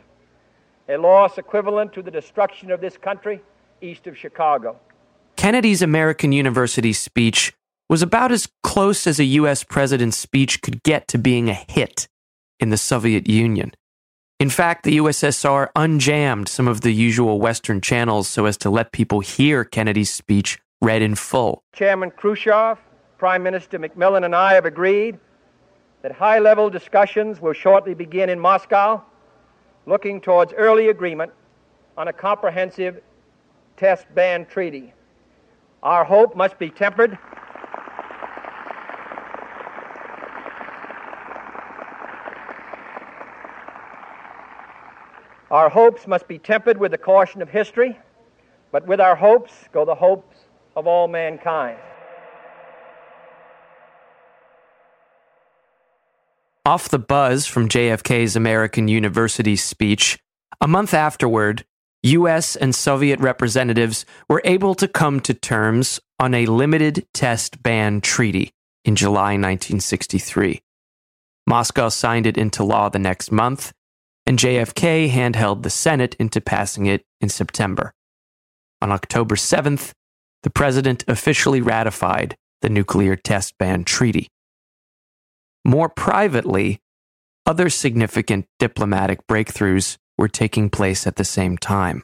[0.88, 3.40] a loss equivalent to the destruction of this country
[3.80, 4.78] east of Chicago.
[5.36, 7.52] Kennedy's American University speech
[7.88, 9.64] was about as close as a U.S.
[9.64, 12.08] president's speech could get to being a hit
[12.60, 13.72] in the Soviet Union.
[14.40, 18.92] In fact, the USSR unjammed some of the usual Western channels so as to let
[18.92, 21.62] people hear Kennedy's speech read in full.
[21.72, 22.78] Chairman Khrushchev,
[23.18, 25.18] Prime Minister Macmillan, and I have agreed
[26.02, 29.02] that high level discussions will shortly begin in Moscow,
[29.86, 31.32] looking towards early agreement
[31.96, 33.00] on a comprehensive
[33.76, 34.92] test ban treaty.
[35.82, 37.18] Our hope must be tempered
[45.50, 47.98] Our hopes must be tempered with the caution of history,
[48.70, 50.36] but with our hopes go the hopes
[50.76, 51.78] of all mankind.
[56.66, 60.18] Off the buzz from JFK's American University speech,
[60.60, 61.64] a month afterward,
[62.02, 68.02] US and Soviet representatives were able to come to terms on a limited test ban
[68.02, 68.52] treaty
[68.84, 70.60] in July 1963.
[71.46, 73.72] Moscow signed it into law the next month,
[74.28, 77.94] and JFK handheld the Senate into passing it in September.
[78.82, 79.92] On October 7th,
[80.42, 84.28] the president officially ratified the Nuclear Test Ban Treaty.
[85.64, 86.78] More privately,
[87.46, 92.02] other significant diplomatic breakthroughs were taking place at the same time.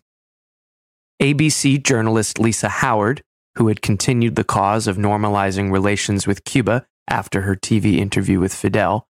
[1.21, 3.21] ABC journalist Lisa Howard,
[3.57, 8.55] who had continued the cause of normalizing relations with Cuba after her TV interview with
[8.55, 9.07] Fidel,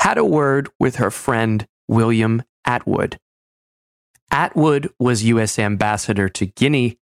[0.00, 3.18] had a word with her friend William Atwood.
[4.30, 5.58] Atwood was U.S.
[5.58, 6.98] ambassador to Guinea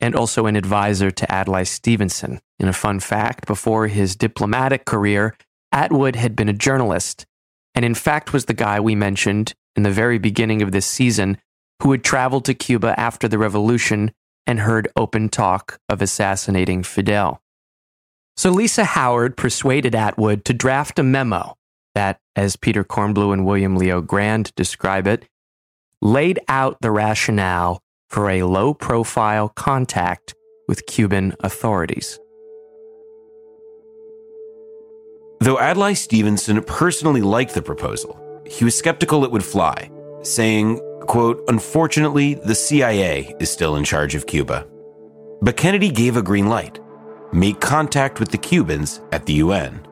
[0.00, 2.40] and also an advisor to Adlai Stevenson.
[2.58, 5.36] In a fun fact, before his diplomatic career,
[5.72, 7.26] Atwood had been a journalist,
[7.74, 11.38] and in fact was the guy we mentioned in the very beginning of this season
[11.82, 14.12] who had traveled to Cuba after the revolution
[14.46, 17.42] and heard open talk of assassinating Fidel.
[18.36, 21.57] So Lisa Howard persuaded Atwood to draft a memo
[21.98, 25.28] that, as Peter Kornbluh and William LeoGrande describe it,
[26.00, 30.32] laid out the rationale for a low profile contact
[30.68, 32.20] with Cuban authorities.
[35.40, 38.14] Though Adlai Stevenson personally liked the proposal,
[38.46, 39.90] he was skeptical it would fly,
[40.22, 44.68] saying, quote, Unfortunately, the CIA is still in charge of Cuba.
[45.42, 46.78] But Kennedy gave a green light
[47.32, 49.87] make contact with the Cubans at the UN.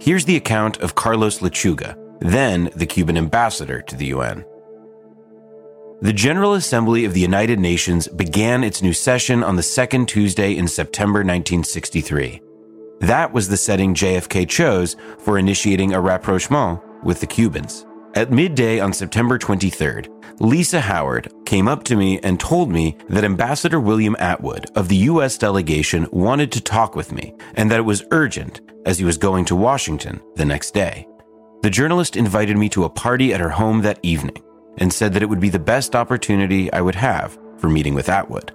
[0.00, 4.44] Here's the account of Carlos Lechuga, then the Cuban ambassador to the UN.
[6.00, 10.56] The General Assembly of the United Nations began its new session on the second Tuesday
[10.56, 12.40] in September 1963.
[13.00, 17.84] That was the setting JFK chose for initiating a rapprochement with the Cubans.
[18.18, 23.22] At midday on September 23rd, Lisa Howard came up to me and told me that
[23.22, 25.38] Ambassador William Atwood of the U.S.
[25.38, 29.44] delegation wanted to talk with me and that it was urgent as he was going
[29.44, 31.06] to Washington the next day.
[31.62, 34.42] The journalist invited me to a party at her home that evening
[34.78, 38.08] and said that it would be the best opportunity I would have for meeting with
[38.08, 38.52] Atwood.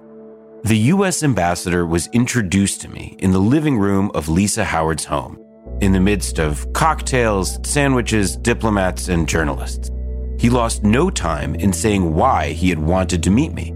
[0.64, 1.22] The U.S.
[1.22, 5.42] ambassador was introduced to me in the living room of Lisa Howard's home,
[5.80, 9.90] in the midst of cocktails, sandwiches, diplomats, and journalists.
[10.38, 13.74] He lost no time in saying why he had wanted to meet me.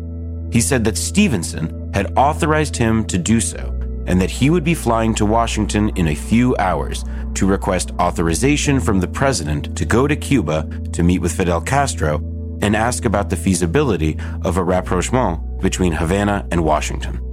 [0.53, 3.75] He said that Stevenson had authorized him to do so
[4.07, 8.81] and that he would be flying to Washington in a few hours to request authorization
[8.81, 12.17] from the president to go to Cuba to meet with Fidel Castro
[12.63, 17.28] and ask about the feasibility of a rapprochement between Havana and Washington.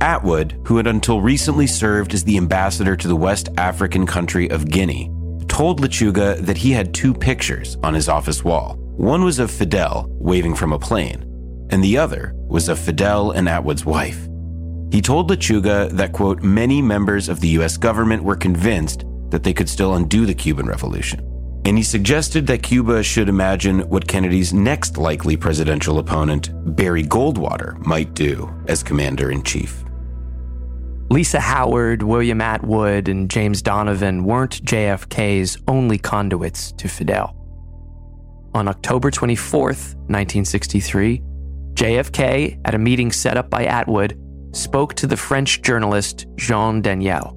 [0.00, 4.70] Atwood, who had until recently served as the ambassador to the West African country of
[4.70, 5.10] Guinea,
[5.48, 8.76] told Lechuga that he had two pictures on his office wall.
[8.96, 11.22] One was of Fidel waving from a plane,
[11.70, 14.28] and the other was of Fidel and Atwood's wife.
[14.90, 19.52] He told Lechuga that, quote, many members of the US government were convinced that they
[19.52, 21.24] could still undo the Cuban Revolution.
[21.64, 27.76] And he suggested that Cuba should imagine what Kennedy's next likely presidential opponent, Barry Goldwater,
[27.84, 29.84] might do as commander in chief.
[31.10, 37.34] Lisa Howard, William Atwood, and James Donovan weren't JFK's only conduits to Fidel.
[38.54, 41.22] On October 24, 1963,
[41.74, 44.18] JFK, at a meeting set up by Atwood,
[44.52, 47.34] spoke to the French journalist Jean Daniel.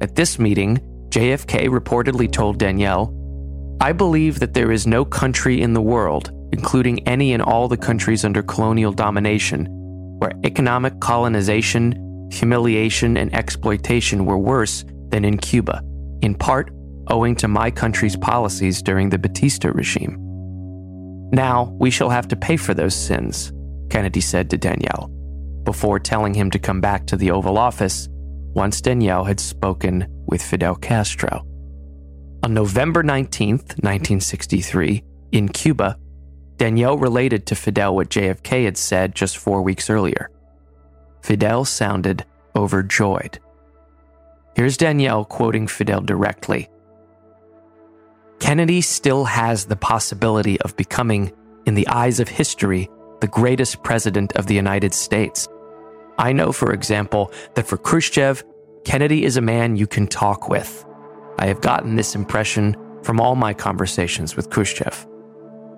[0.00, 3.16] At this meeting, JFK reportedly told Daniel,
[3.80, 7.76] I believe that there is no country in the world including any and all the
[7.76, 9.66] countries under colonial domination,
[10.18, 11.94] where economic colonization,
[12.30, 15.82] humiliation, and exploitation were worse than in Cuba,
[16.22, 16.70] in part
[17.08, 20.16] owing to my country's policies during the Batista regime.
[21.32, 23.52] Now we shall have to pay for those sins,
[23.90, 25.08] Kennedy said to Daniel,
[25.64, 28.08] before telling him to come back to the Oval Office
[28.54, 31.44] once Daniel had spoken with Fidel Castro.
[32.42, 35.96] On November 19, 1963, in Cuba,
[36.56, 40.30] Daniel related to Fidel what JFK had said just four weeks earlier.
[41.22, 42.24] Fidel sounded
[42.56, 43.38] overjoyed.
[44.54, 46.68] Here's Daniel quoting Fidel directly
[48.40, 51.32] Kennedy still has the possibility of becoming,
[51.66, 52.88] in the eyes of history,
[53.20, 55.46] the greatest president of the United States.
[56.18, 58.42] I know, for example, that for Khrushchev,
[58.84, 60.84] Kennedy is a man you can talk with.
[61.38, 65.06] I have gotten this impression from all my conversations with Khrushchev.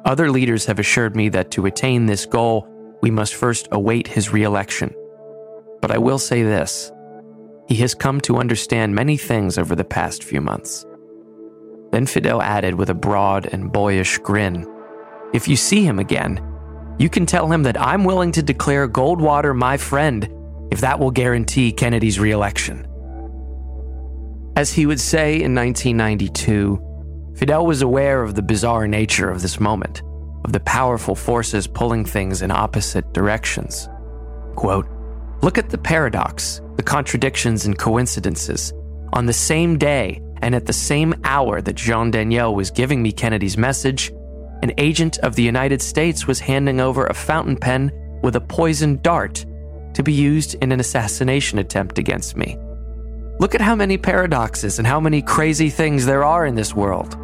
[0.04, 2.68] Other leaders have assured me that to attain this goal,
[3.02, 4.94] we must first await his reelection.
[5.82, 6.90] But I will say this
[7.68, 10.86] he has come to understand many things over the past few months.
[11.90, 14.66] Then Fidel added with a broad and boyish grin
[15.34, 16.40] If you see him again,
[16.98, 20.28] you can tell him that I'm willing to declare Goldwater my friend
[20.70, 22.86] if that will guarantee Kennedy's reelection.
[24.56, 29.58] As he would say in 1992, Fidel was aware of the bizarre nature of this
[29.58, 30.02] moment,
[30.44, 33.88] of the powerful forces pulling things in opposite directions.
[34.54, 34.86] Quote,
[35.42, 38.72] Look at the paradox, the contradictions and coincidences.
[39.12, 43.10] On the same day and at the same hour that Jean Daniel was giving me
[43.10, 44.12] Kennedy's message,
[44.62, 47.90] an agent of the United States was handing over a fountain pen
[48.22, 49.44] with a poisoned dart
[49.94, 52.56] to be used in an assassination attempt against me.
[53.40, 57.18] Look at how many paradoxes and how many crazy things there are in this world.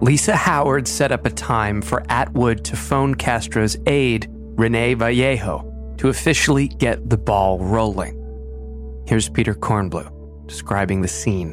[0.00, 6.08] Lisa Howard set up a time for Atwood to phone Castro's aide, Rene Vallejo, to
[6.08, 8.22] officially get the ball rolling.
[9.06, 10.12] Here's Peter Kornbluh
[10.46, 11.52] describing the scene.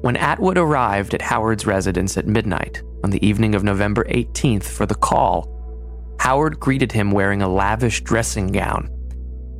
[0.00, 4.86] When Atwood arrived at Howard's residence at midnight on the evening of November 18th for
[4.86, 5.54] the call,
[6.20, 8.90] Howard greeted him wearing a lavish dressing gown.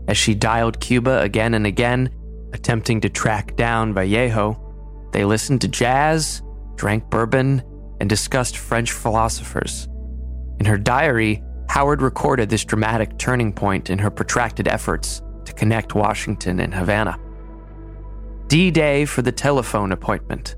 [0.08, 2.10] As she dialed Cuba again and again,
[2.52, 6.42] attempting to track down Vallejo, they listened to jazz
[6.78, 7.62] drank bourbon,
[8.00, 9.88] and discussed French philosophers.
[10.60, 15.94] In her diary, Howard recorded this dramatic turning point in her protracted efforts to connect
[15.94, 17.18] Washington and Havana.
[18.46, 20.56] D Day for the telephone appointment.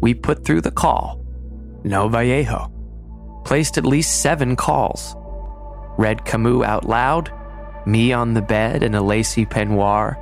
[0.00, 1.24] We put through the call.
[1.84, 2.72] No Vallejo.
[3.44, 5.14] Placed at least seven calls.
[5.98, 7.32] Read Camus out loud.
[7.86, 10.16] Me on the bed in a lacy peignoir.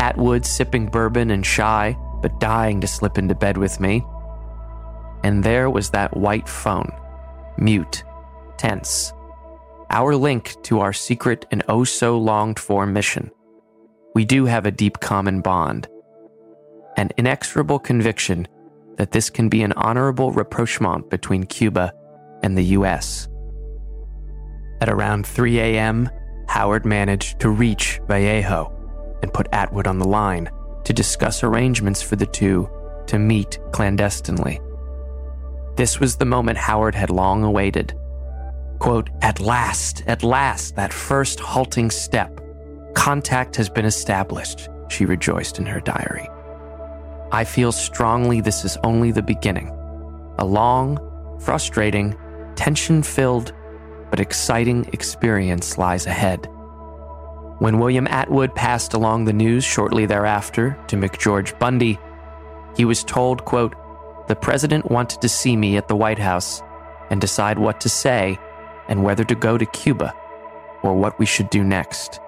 [0.00, 4.04] Atwood sipping bourbon and shy, but dying to slip into bed with me
[5.24, 6.90] and there was that white phone,
[7.56, 8.04] mute,
[8.56, 9.12] tense,
[9.90, 13.30] our link to our secret and oh so longed for mission.
[14.14, 15.88] We do have a deep common bond,
[16.96, 18.48] an inexorable conviction
[18.96, 21.92] that this can be an honorable rapprochement between Cuba
[22.42, 23.28] and the U.S.
[24.80, 26.10] At around 3 a.m.,
[26.48, 28.74] Howard managed to reach Vallejo
[29.22, 30.50] and put Atwood on the line
[30.84, 32.68] to discuss arrangements for the two
[33.06, 34.60] to meet clandestinely.
[35.76, 37.94] This was the moment Howard had long awaited.
[38.78, 42.40] Quote, At last, at last, that first halting step.
[42.94, 46.28] Contact has been established, she rejoiced in her diary.
[47.32, 49.68] I feel strongly this is only the beginning.
[50.38, 50.98] A long,
[51.40, 52.16] frustrating,
[52.54, 53.52] tension filled,
[54.10, 56.48] but exciting experience lies ahead.
[57.58, 61.98] When William Atwood passed along the news shortly thereafter to McGeorge Bundy,
[62.76, 63.74] he was told, quote,
[64.28, 66.62] the president wanted to see me at the White House
[67.10, 68.38] and decide what to say
[68.88, 70.14] and whether to go to Cuba
[70.82, 72.20] or what we should do next.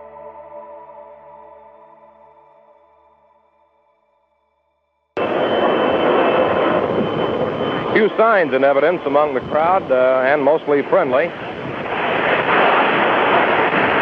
[7.93, 11.27] Few signs and evidence among the crowd, uh, and mostly friendly.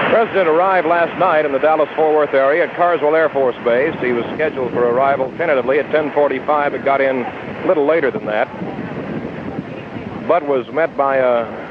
[0.04, 3.94] The president arrived last night in the Dallas-Fort Worth area at Carswell Air Force Base.
[4.00, 8.26] He was scheduled for arrival tentatively at 10:45, but got in a little later than
[8.26, 8.48] that.
[10.26, 11.67] But was met by a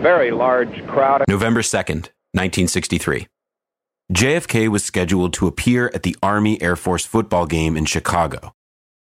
[0.00, 1.24] very large crowd.
[1.28, 3.26] November 2nd, 1963.
[4.12, 8.52] JFK was scheduled to appear at the Army Air Force football game in Chicago.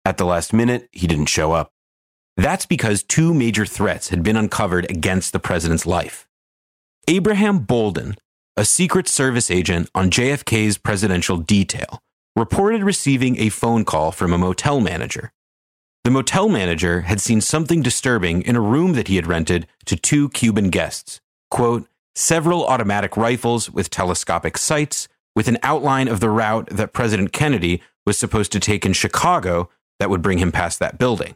[0.03, 1.69] At the last minute, he didn't show up.
[2.35, 6.27] That's because two major threats had been uncovered against the president's life.
[7.07, 8.15] Abraham Bolden,
[8.57, 11.99] a Secret Service agent on JFK's presidential detail,
[12.35, 15.31] reported receiving a phone call from a motel manager.
[16.03, 19.95] The motel manager had seen something disturbing in a room that he had rented to
[19.95, 21.21] two Cuban guests.
[21.51, 27.31] Quote, several automatic rifles with telescopic sights, with an outline of the route that President
[27.31, 31.35] Kennedy was supposed to take in Chicago that would bring him past that building.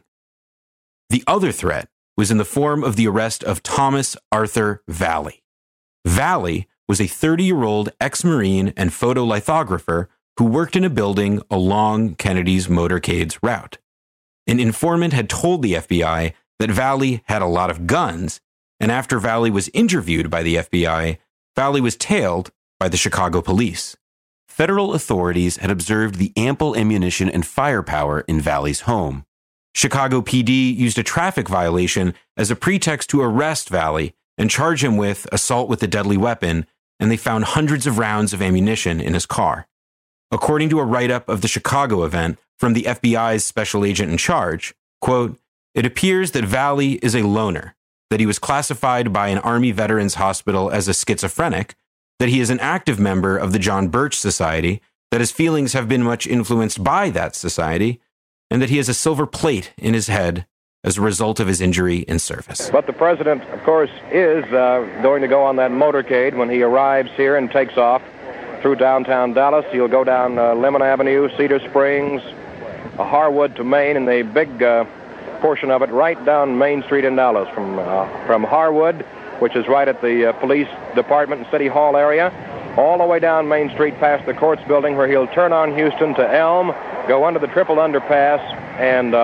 [1.10, 5.44] The other threat was in the form of the arrest of Thomas Arthur Vallee.
[6.04, 10.08] Vallee was a 30 year old ex Marine and photolithographer
[10.38, 13.78] who worked in a building along Kennedy's motorcade's route.
[14.46, 18.40] An informant had told the FBI that Vallee had a lot of guns,
[18.78, 21.18] and after Vallee was interviewed by the FBI,
[21.54, 23.96] Vallee was tailed by the Chicago police.
[24.48, 29.24] Federal authorities had observed the ample ammunition and firepower in Vallee's home.
[29.74, 34.96] Chicago PD used a traffic violation as a pretext to arrest Vallee and charge him
[34.96, 36.66] with assault with a deadly weapon,
[36.98, 39.66] and they found hundreds of rounds of ammunition in his car.
[40.30, 44.18] According to a write up of the Chicago event from the FBI's special agent in
[44.18, 45.38] charge, quote,
[45.74, 47.74] it appears that Vallee is a loner,
[48.10, 51.74] that he was classified by an Army Veterans Hospital as a schizophrenic,
[52.18, 54.80] that he is an active member of the John Birch Society,
[55.10, 58.00] that his feelings have been much influenced by that society,
[58.50, 60.46] and that he has a silver plate in his head
[60.82, 62.70] as a result of his injury in service.
[62.70, 66.62] But the president, of course, is uh, going to go on that motorcade when he
[66.62, 68.02] arrives here and takes off
[68.62, 69.66] through downtown Dallas.
[69.72, 72.22] He'll go down uh, Lemmon Avenue, Cedar Springs,
[73.04, 74.84] Harwood to Main, and the big uh,
[75.40, 79.02] portion of it right down Main Street in Dallas from uh, from Harwood,
[79.40, 82.32] which is right at the uh, police department and city hall area,
[82.76, 86.14] all the way down Main Street past the courts building, where he'll turn on Houston
[86.14, 86.74] to Elm,
[87.08, 88.40] go under the triple underpass,
[88.78, 89.14] and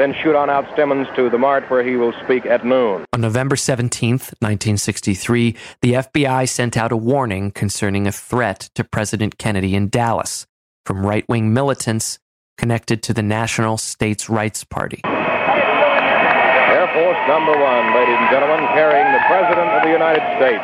[0.00, 3.04] then shoot on out Stemmons to the Mart where he will speak at noon.
[3.12, 9.36] On November 17th, 1963, the FBI sent out a warning concerning a threat to President
[9.36, 10.46] Kennedy in Dallas
[10.86, 12.18] from right wing militants
[12.60, 15.00] connected to the National States Rights Party.
[15.02, 20.62] Air Force Number One, ladies and gentlemen, carrying the President of the United States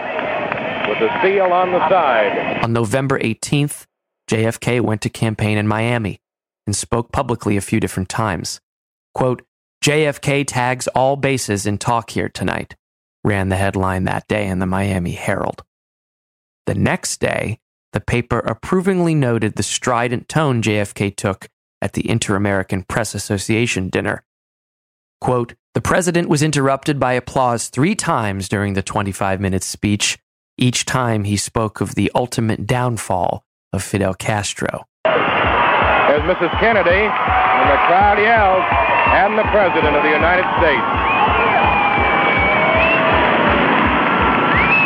[0.91, 2.63] with the seal on the side.
[2.63, 3.87] On November 18th,
[4.29, 6.21] JFK went to campaign in Miami
[6.67, 8.61] and spoke publicly a few different times.
[9.15, 9.41] Quote,
[9.83, 12.77] JFK tags all bases in talk here tonight,
[13.25, 15.63] ran the headline that day in the Miami Herald.
[16.67, 17.59] The next day,
[17.95, 21.49] the paper approvingly noted the strident tone JFK took
[21.81, 24.25] at the Inter American Press Association dinner.
[25.21, 30.19] Quote, the president was interrupted by applause three times during the 25 minute speech.
[30.57, 34.87] Each time he spoke of the ultimate downfall of Fidel Castro.
[35.05, 36.51] There's Mrs.
[36.61, 38.65] Kennedy, and the crowd yells,
[39.13, 40.87] and the President of the United States.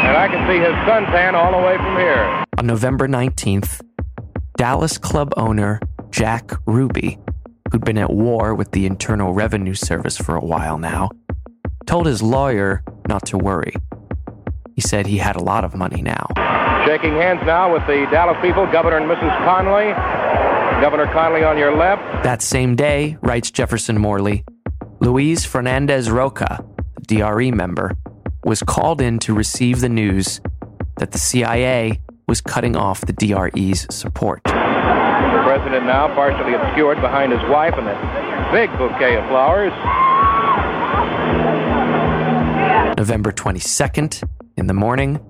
[0.09, 2.45] And I can see his suntan all the way from here.
[2.59, 3.81] On November 19th,
[4.57, 5.79] Dallas club owner
[6.11, 7.19] Jack Ruby,
[7.71, 11.11] who'd been at war with the Internal Revenue Service for a while now,
[11.87, 13.75] told his lawyer not to worry.
[14.75, 16.27] He said he had a lot of money now.
[16.87, 19.37] Shaking hands now with the Dallas people, Governor and Mrs.
[19.47, 19.93] Connally,
[20.81, 22.25] Governor Connally on your left.
[22.25, 24.45] That same day, writes Jefferson Morley,
[25.01, 26.65] Luis Fernandez Roca,
[27.07, 27.93] DRE member,
[28.45, 30.41] was called in to receive the news
[30.97, 34.41] that the CIA was cutting off the DRE's support.
[35.61, 39.73] President now partially obscured behind his wife and a big bouquet of flowers.
[42.97, 45.21] November 22nd, in the morning,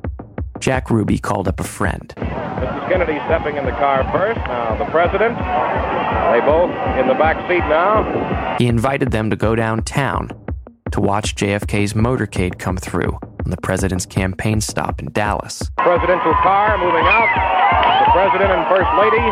[0.60, 2.14] Jack Ruby called up a friend.
[2.16, 2.88] Mrs.
[2.88, 4.38] Kennedy stepping in the car first.
[4.46, 5.36] Now the president.
[5.36, 6.70] They both
[7.00, 8.56] in the back seat now.
[8.56, 10.30] He invited them to go downtown
[10.92, 15.68] to watch JFK's motorcade come through on the president's campaign stop in Dallas.
[15.78, 18.06] Presidential car moving out.
[18.06, 19.26] The president and first lady.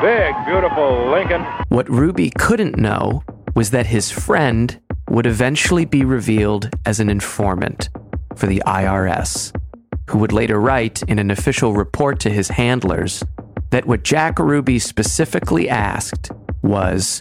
[0.00, 1.42] Big, beautiful Lincoln.
[1.68, 3.22] What Ruby couldn't know
[3.54, 4.80] was that his friend
[5.10, 7.90] would eventually be revealed as an informant
[8.34, 9.54] for the IRS,
[10.08, 13.22] who would later write in an official report to his handlers
[13.72, 16.30] that what Jack Ruby specifically asked
[16.62, 17.20] was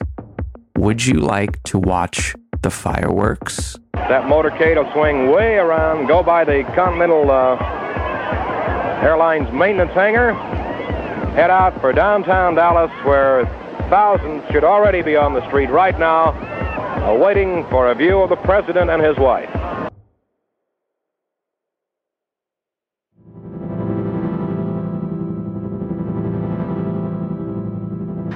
[0.77, 3.75] Would you like to watch the fireworks?
[3.93, 7.57] That motorcade will swing way around, go by the Continental uh,
[9.03, 10.33] Airlines maintenance hangar,
[11.31, 13.45] head out for downtown Dallas, where
[13.89, 16.33] thousands should already be on the street right now,
[17.05, 19.49] awaiting for a view of the president and his wife.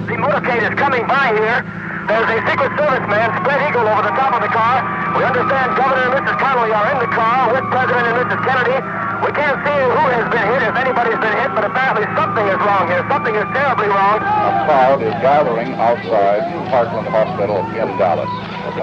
[0.06, 1.62] The motorcade is coming by here.
[2.06, 4.84] There's a Secret Service man, spread eagle, over the top of the car.
[5.16, 6.36] We understand Governor and Mrs.
[6.36, 8.44] Connally are in the car with President and Mrs.
[8.44, 9.03] Kennedy.
[9.24, 12.60] We can't see who has been hit, if anybody's been hit, but apparently something is
[12.60, 13.00] wrong here.
[13.08, 14.20] Something is terribly wrong.
[14.20, 18.28] A crowd is gathering outside Parkland Hospital in Dallas.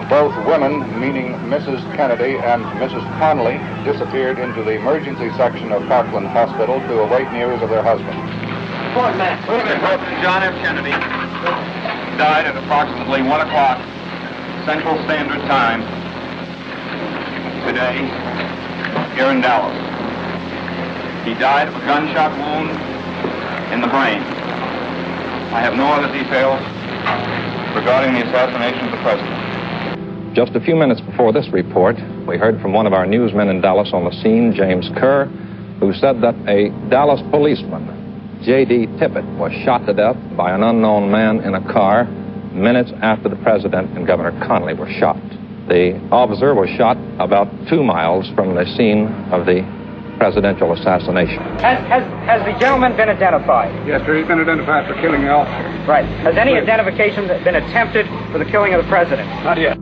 [0.09, 1.77] Both women, meaning Mrs.
[1.95, 3.05] Kennedy and Mrs.
[3.21, 8.17] Connally, disappeared into the emergency section of Parkland Hospital to await news of their husbands.
[8.97, 9.37] One man.
[10.25, 10.57] John F.
[10.65, 10.91] Kennedy
[12.17, 13.77] died at approximately 1 o'clock
[14.65, 15.85] Central Standard Time
[17.67, 18.09] today
[19.15, 19.90] here in Dallas.
[21.23, 22.71] He died of a gunshot wound
[23.71, 24.21] in the brain.
[25.53, 26.57] I have no other details
[27.77, 30.35] regarding the assassination of the president.
[30.35, 31.95] Just a few minutes before this report,
[32.25, 35.25] we heard from one of our newsmen in Dallas on the scene, James Kerr,
[35.79, 38.87] who said that a Dallas policeman, J.D.
[38.97, 42.05] Tippit, was shot to death by an unknown man in a car
[42.53, 45.21] minutes after the president and Governor Connally were shot.
[45.67, 49.61] The officer was shot about two miles from the scene of the
[50.21, 51.41] presidential assassination.
[51.65, 53.73] Has, has, has the gentleman been identified?
[53.87, 54.13] Yes, sir.
[54.21, 55.65] He's been identified for killing the officer.
[55.89, 56.05] Right.
[56.21, 59.25] Has any identification been attempted for the killing of the president?
[59.41, 59.81] Not yet.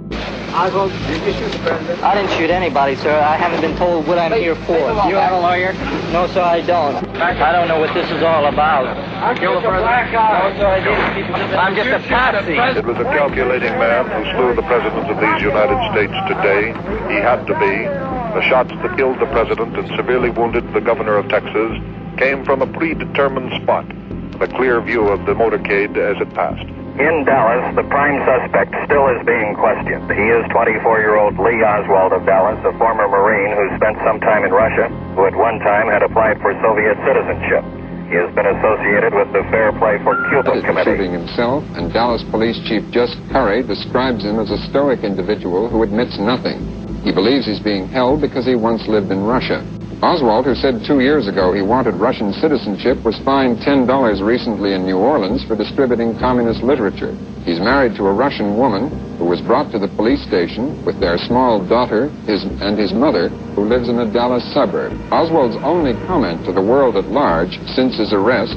[0.55, 1.99] Oswald, did you shoot the president?
[2.01, 3.11] I didn't shoot anybody, sir.
[3.19, 4.79] I haven't been told what I'm here for.
[5.11, 5.73] You have a lawyer?
[6.15, 6.95] No, sir, I don't.
[7.19, 8.87] I don't know what this is all about.
[8.87, 10.15] I killed the president.
[10.15, 11.59] No, sir, I didn't.
[11.59, 12.55] I'm just a patsy.
[12.55, 16.71] It was a calculating man who slew the presidents of these United States today.
[17.11, 18.18] He had to be.
[18.29, 21.73] The shots that killed the president and severely wounded the governor of Texas
[22.21, 23.89] came from a predetermined spot,
[24.37, 26.61] a clear view of the motorcade as it passed.
[27.01, 30.05] In Dallas, the prime suspect still is being questioned.
[30.13, 34.51] He is 24-year-old Lee Oswald of Dallas, a former Marine who spent some time in
[34.51, 37.63] Russia, who at one time had applied for Soviet citizenship.
[38.11, 40.97] He has been associated with the Fair Play for Cuba Committee.
[40.97, 45.81] Shooting himself, and Dallas Police Chief Jesse Curry describes him as a stoic individual who
[45.81, 46.88] admits nothing.
[47.03, 49.65] He believes he's being held because he once lived in Russia.
[50.01, 54.85] Oswald, who said two years ago he wanted Russian citizenship, was fined $10 recently in
[54.85, 57.17] New Orleans for distributing communist literature.
[57.43, 58.87] He's married to a Russian woman
[59.17, 63.27] who was brought to the police station with their small daughter his, and his mother,
[63.55, 64.93] who lives in a Dallas suburb.
[65.11, 68.55] Oswald's only comment to the world at large since his arrest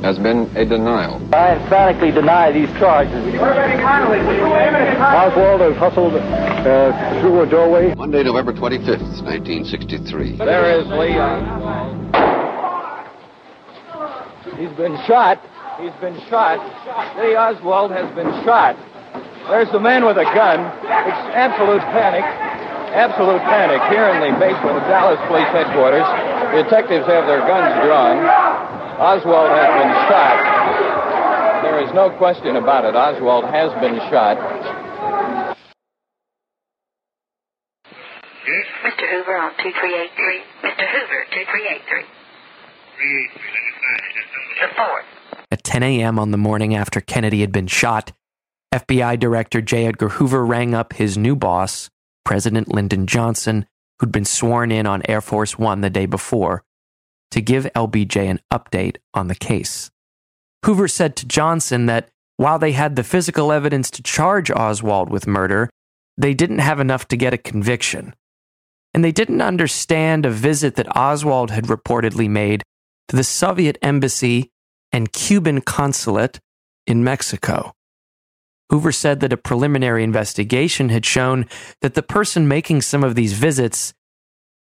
[0.00, 1.20] has been a denial.
[1.34, 3.12] I emphatically deny these charges.
[5.04, 6.14] Oswald has hustled
[6.66, 7.94] uh, through a doorway.
[7.94, 10.36] Monday, November 25th, 1963.
[10.38, 12.08] There is Lee Oswald.
[14.58, 15.38] He's been shot.
[15.78, 16.58] He's been shot.
[17.22, 18.74] Lee Oswald has been shot.
[19.48, 20.60] There's the man with a gun.
[20.82, 22.26] It's absolute panic.
[22.92, 26.04] Absolute panic here in the basement of Dallas Police Headquarters.
[26.56, 28.18] Detectives have their guns drawn.
[28.98, 30.38] Oswald has been shot.
[31.62, 32.96] There is no question about it.
[32.96, 34.36] Oswald has been shot.
[38.48, 39.04] Mr.
[39.10, 40.40] Hoover on 2383.
[40.62, 40.88] Mr.
[40.88, 42.06] Hoover, 2383.
[44.62, 45.04] Report.
[45.50, 46.18] At 10 a.m.
[46.18, 48.12] on the morning after Kennedy had been shot,
[48.74, 49.86] FBI Director J.
[49.86, 51.90] Edgar Hoover rang up his new boss,
[52.24, 53.66] President Lyndon Johnson,
[53.98, 56.62] who'd been sworn in on Air Force One the day before,
[57.30, 59.90] to give LBJ an update on the case.
[60.64, 65.26] Hoover said to Johnson that while they had the physical evidence to charge Oswald with
[65.26, 65.68] murder,
[66.16, 68.14] they didn't have enough to get a conviction.
[68.94, 72.62] And they didn't understand a visit that Oswald had reportedly made
[73.08, 74.50] to the Soviet embassy
[74.92, 76.40] and Cuban consulate
[76.86, 77.72] in Mexico.
[78.70, 81.46] Hoover said that a preliminary investigation had shown
[81.80, 83.94] that the person making some of these visits,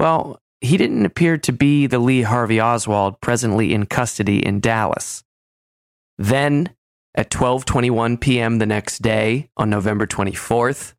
[0.00, 5.22] well, he didn't appear to be the Lee Harvey Oswald presently in custody in Dallas.
[6.18, 6.74] Then,
[7.14, 8.58] at 12:21 p.m.
[8.58, 10.94] the next day, on November 24th,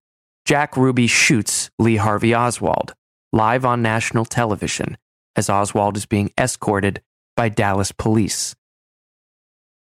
[0.45, 2.93] Jack Ruby shoots Lee Harvey Oswald
[3.33, 4.95] live on national television
[5.35, 7.01] as Oswald is being escorted
[7.35, 8.55] by Dallas police.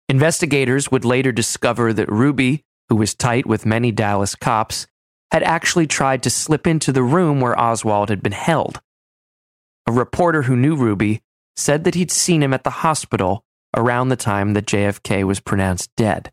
[0.09, 4.87] Investigators would later discover that Ruby, who was tight with many Dallas cops,
[5.33, 8.81] had actually tried to slip into the room where Oswald had been held.
[9.87, 11.23] A reporter who knew Ruby
[11.57, 13.45] said that he'd seen him at the hospital
[13.75, 16.31] around the time that JFK was pronounced dead.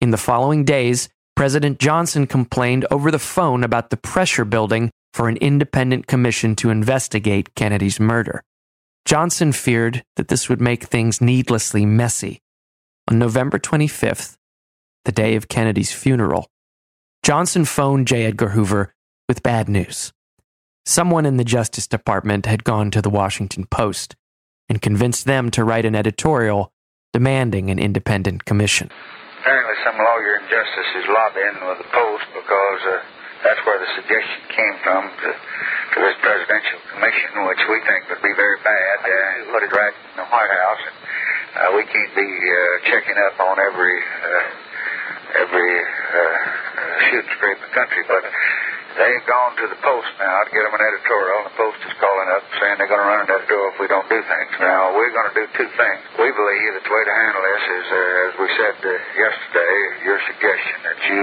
[0.00, 5.28] In the following days, President Johnson complained over the phone about the pressure building for
[5.28, 8.42] an independent commission to investigate Kennedy's murder.
[9.04, 12.40] Johnson feared that this would make things needlessly messy.
[13.08, 14.36] On November 25th,
[15.04, 16.46] the day of Kennedy's funeral,
[17.22, 18.24] Johnson phoned J.
[18.26, 18.94] Edgar Hoover
[19.28, 20.12] with bad news.
[20.86, 24.16] Someone in the Justice Department had gone to the Washington Post
[24.68, 26.72] and convinced them to write an editorial
[27.12, 28.90] demanding an independent commission.
[29.40, 33.02] Apparently, some lawyer in Justice is lobbying with the Post because uh,
[33.40, 38.20] That's where the suggestion came from to, to this presidential commission, which we think would
[38.20, 38.96] be very bad.
[39.00, 40.82] Uh, put it right in the White House.
[40.84, 40.96] And,
[41.50, 44.44] uh, we can't be uh, checking up on every uh,
[45.40, 48.22] every uh, uh, shoot scrape in the country, but
[48.96, 51.46] they've gone to the Post now to get them an editorial.
[51.50, 54.06] The Post is calling up saying they're going to run the door if we don't
[54.10, 54.52] do things.
[54.58, 56.00] Now, we're going to do two things.
[56.18, 59.74] We believe that the way to handle this is, uh, as we said uh, yesterday,
[60.06, 61.20] your suggestion that you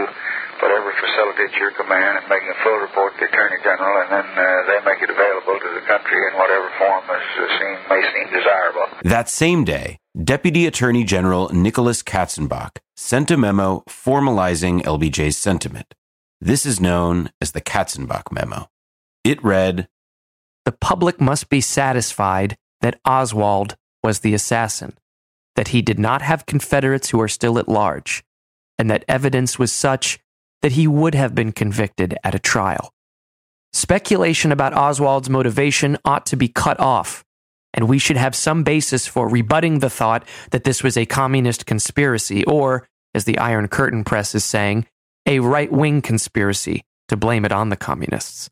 [0.60, 3.94] put every facility at your command and make a full report to the Attorney General,
[4.04, 7.46] and then uh, they make it available to the country in whatever form is, uh,
[7.62, 8.86] seem, may seem desirable.
[9.04, 15.94] That same day, Deputy Attorney General Nicholas Katzenbach sent a memo formalizing LBJ's sentiment.
[16.40, 18.70] This is known as the Katzenbach memo.
[19.24, 19.88] It read
[20.66, 24.94] The public must be satisfied that Oswald was the assassin,
[25.56, 28.24] that he did not have Confederates who are still at large,
[28.78, 30.20] and that evidence was such
[30.62, 32.94] that he would have been convicted at a trial.
[33.74, 37.26] Speculation about Oswald's motivation ought to be cut off,
[37.74, 41.66] and we should have some basis for rebutting the thought that this was a communist
[41.66, 44.86] conspiracy, or, as the Iron Curtain Press is saying,
[45.28, 48.50] a right wing conspiracy to blame it on the communists.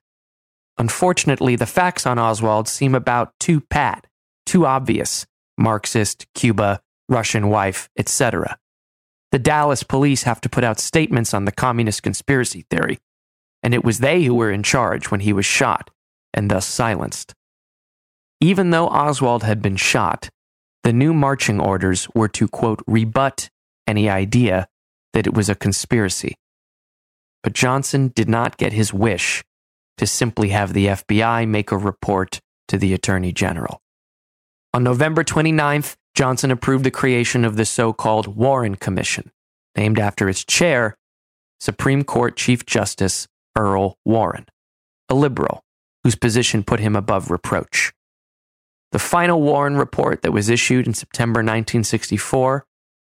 [0.77, 4.05] Unfortunately, the facts on Oswald seem about too pat,
[4.45, 5.25] too obvious
[5.57, 8.57] Marxist, Cuba, Russian wife, etc.
[9.31, 12.99] The Dallas police have to put out statements on the communist conspiracy theory,
[13.63, 15.89] and it was they who were in charge when he was shot
[16.33, 17.33] and thus silenced.
[18.41, 20.29] Even though Oswald had been shot,
[20.83, 23.49] the new marching orders were to, quote, rebut
[23.87, 24.67] any idea
[25.13, 26.35] that it was a conspiracy.
[27.45, 29.43] But Johnson did not get his wish
[29.99, 32.39] to simply have the FBI make a report
[32.69, 33.83] to the Attorney General.
[34.73, 39.29] On November 29th, Johnson approved the creation of the so called Warren Commission,
[39.77, 40.97] named after its chair,
[41.59, 44.47] Supreme Court Chief Justice Earl Warren,
[45.07, 45.61] a liberal
[46.03, 47.93] whose position put him above reproach.
[48.91, 52.65] The final Warren report that was issued in September 1964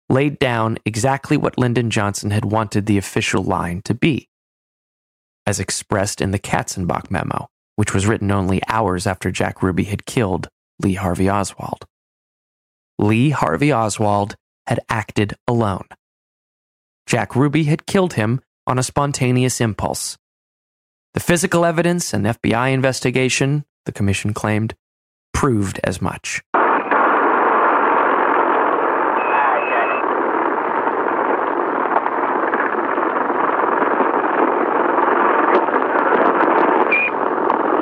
[0.09, 4.28] laid down exactly what Lyndon Johnson had wanted the official line to be,
[5.49, 10.05] as expressed in the Katzenbach memo, which was written only hours after Jack Ruby had
[10.05, 10.47] killed
[10.79, 11.87] Lee Harvey Oswald.
[12.99, 14.37] Lee Harvey Oswald
[14.67, 15.87] had acted alone.
[17.07, 20.19] Jack Ruby had killed him on a spontaneous impulse.
[21.15, 24.75] The physical evidence and FBI investigation, the commission claimed,
[25.33, 26.43] proved as much.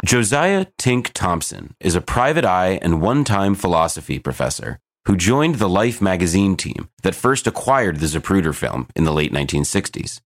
[0.06, 5.68] Josiah Tink Thompson is a private eye and one time philosophy professor who joined the
[5.68, 10.20] Life magazine team that first acquired the Zapruder film in the late 1960s.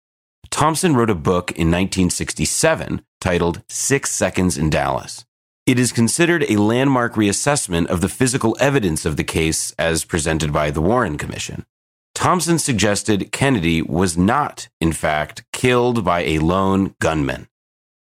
[0.51, 5.27] Thompson wrote a book in 1967 titled Six Seconds in Dallas.
[5.67, 10.55] It is considered a landmark reassessment of the physical evidence of the case as presented
[10.55, 11.67] by the Warren Commission.
[12.15, 17.49] Thompson suggested Kennedy was not, in fact, killed by a lone gunman.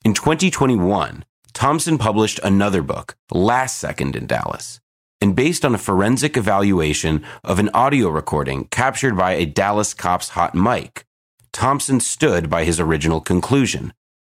[0.03, 4.81] In 2021, Thompson published another book, Last Second in Dallas,
[5.21, 10.31] and based on a forensic evaluation of an audio recording captured by a Dallas cop's
[10.31, 11.05] hot mic,
[11.53, 13.93] Thompson stood by his original conclusion.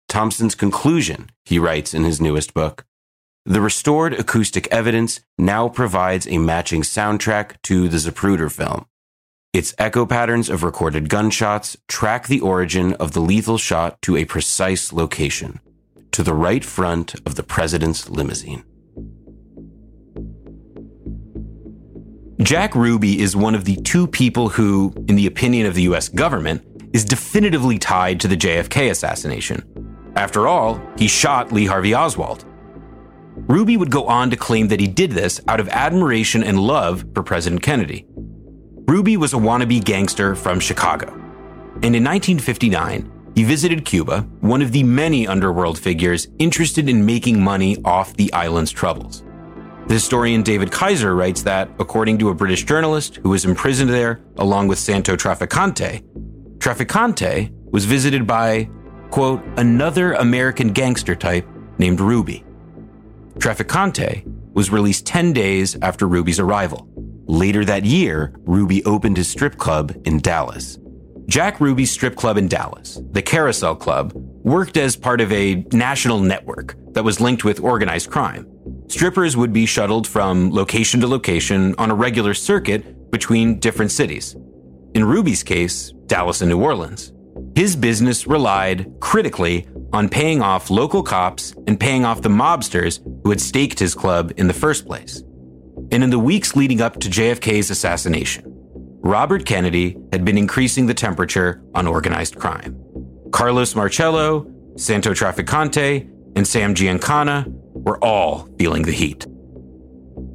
[0.07, 2.85] Thompson's conclusion, he writes in his newest book,
[3.45, 8.87] the restored acoustic evidence now provides a matching soundtrack to the Zapruder film.
[9.53, 14.25] Its echo patterns of recorded gunshots track the origin of the lethal shot to a
[14.25, 15.59] precise location
[16.15, 18.63] to the right front of the president's limousine.
[22.41, 26.07] Jack Ruby is one of the two people who, in the opinion of the US
[26.07, 29.61] government, is definitively tied to the JFK assassination.
[30.15, 32.45] After all, he shot Lee Harvey Oswald.
[33.35, 37.03] Ruby would go on to claim that he did this out of admiration and love
[37.13, 38.05] for President Kennedy.
[38.87, 41.07] Ruby was a wannabe gangster from Chicago.
[41.83, 47.43] And in 1959, he visited Cuba, one of the many underworld figures interested in making
[47.43, 49.23] money off the island's troubles.
[49.87, 54.21] The historian David Kaiser writes that, according to a British journalist who was imprisoned there
[54.37, 56.01] along with Santo Trafficante,
[56.59, 58.69] Trafficante was visited by,
[59.11, 61.45] quote, another American gangster type
[61.77, 62.43] named Ruby.
[63.37, 64.23] Trafficante
[64.53, 66.87] was released 10 days after Ruby's arrival.
[67.27, 70.79] Later that year, Ruby opened his strip club in Dallas.
[71.27, 76.19] Jack Ruby's strip club in Dallas, the Carousel Club, worked as part of a national
[76.19, 78.47] network that was linked with organized crime.
[78.87, 84.35] Strippers would be shuttled from location to location on a regular circuit between different cities.
[84.93, 87.11] In Ruby's case, Dallas and New Orleans.
[87.55, 93.31] His business relied critically on paying off local cops and paying off the mobsters who
[93.31, 95.23] had staked his club in the first place.
[95.91, 98.54] And in the weeks leading up to JFK's assassination,
[99.05, 102.75] Robert Kennedy had been increasing the temperature on organized crime.
[103.31, 107.45] Carlos Marcello, Santo Trafficante, and Sam Giancana
[107.75, 109.27] were all feeling the heat.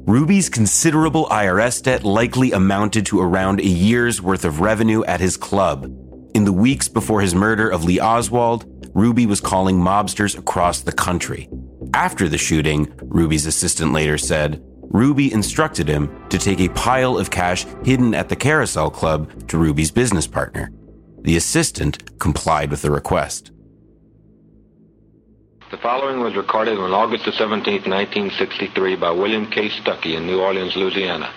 [0.07, 5.35] Ruby's considerable IRS debt likely amounted to around a year's worth of revenue at his
[5.35, 5.83] club.
[6.33, 8.63] In the weeks before his murder of Lee Oswald,
[8.95, 11.49] Ruby was calling mobsters across the country.
[11.93, 17.31] After the shooting, Ruby's assistant later said, Ruby instructed him to take a pile of
[17.31, 20.69] cash hidden at the Carousel Club to Ruby's business partner.
[21.21, 23.51] The assistant complied with the request.
[25.71, 29.69] The following was recorded on August the 17th, 1963 by William K.
[29.69, 31.31] Stuckey in New Orleans, Louisiana.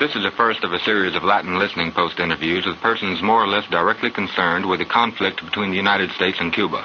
[0.00, 3.44] This is the first of a series of Latin listening post interviews with persons more
[3.44, 6.84] or less directly concerned with the conflict between the United States and Cuba.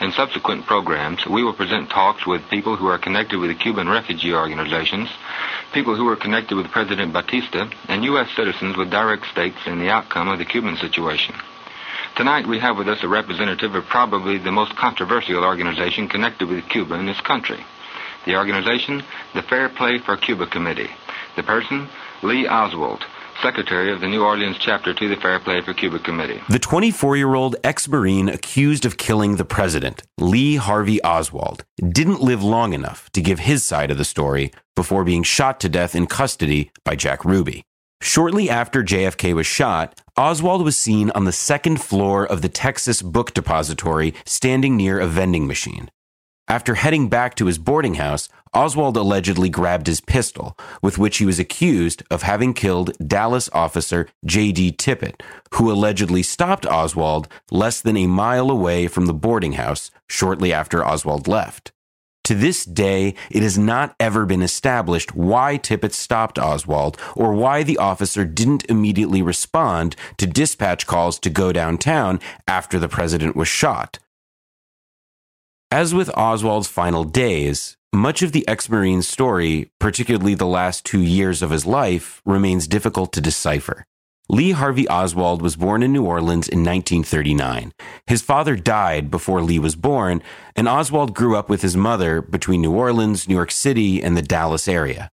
[0.00, 3.88] In subsequent programs, we will present talks with people who are connected with the Cuban
[3.88, 5.10] refugee organizations,
[5.72, 8.28] people who are connected with President Batista, and U.S.
[8.34, 11.34] citizens with direct stakes in the outcome of the Cuban situation.
[12.16, 16.68] Tonight we have with us a representative of probably the most controversial organization connected with
[16.68, 17.64] Cuba in this country.
[18.26, 19.02] The organization,
[19.34, 20.90] the Fair Play for Cuba Committee.
[21.36, 21.88] The person,
[22.22, 23.04] Lee Oswald,
[23.42, 26.40] Secretary of the New Orleans chapter to the Fair Play for Cuba Committee.
[26.48, 32.22] The 24 year old ex Marine accused of killing the president, Lee Harvey Oswald, didn't
[32.22, 35.94] live long enough to give his side of the story before being shot to death
[35.94, 37.62] in custody by Jack Ruby.
[38.02, 43.02] Shortly after JFK was shot, Oswald was seen on the second floor of the Texas
[43.02, 45.90] Book Depository standing near a vending machine.
[46.48, 51.24] After heading back to his boarding house, Oswald allegedly grabbed his pistol, with which he
[51.24, 54.72] was accused of having killed Dallas officer J.D.
[54.72, 55.22] Tippit,
[55.54, 60.84] who allegedly stopped Oswald less than a mile away from the boarding house shortly after
[60.84, 61.70] Oswald left.
[62.24, 67.62] To this day, it has not ever been established why Tippit stopped Oswald or why
[67.62, 73.48] the officer didn't immediately respond to dispatch calls to go downtown after the president was
[73.48, 73.98] shot.
[75.72, 81.00] As with Oswald's final days, much of the ex Marine's story, particularly the last two
[81.00, 83.84] years of his life, remains difficult to decipher.
[84.28, 87.72] Lee Harvey Oswald was born in New Orleans in 1939.
[88.08, 90.22] His father died before Lee was born,
[90.56, 94.22] and Oswald grew up with his mother between New Orleans, New York City, and the
[94.22, 95.08] Dallas area.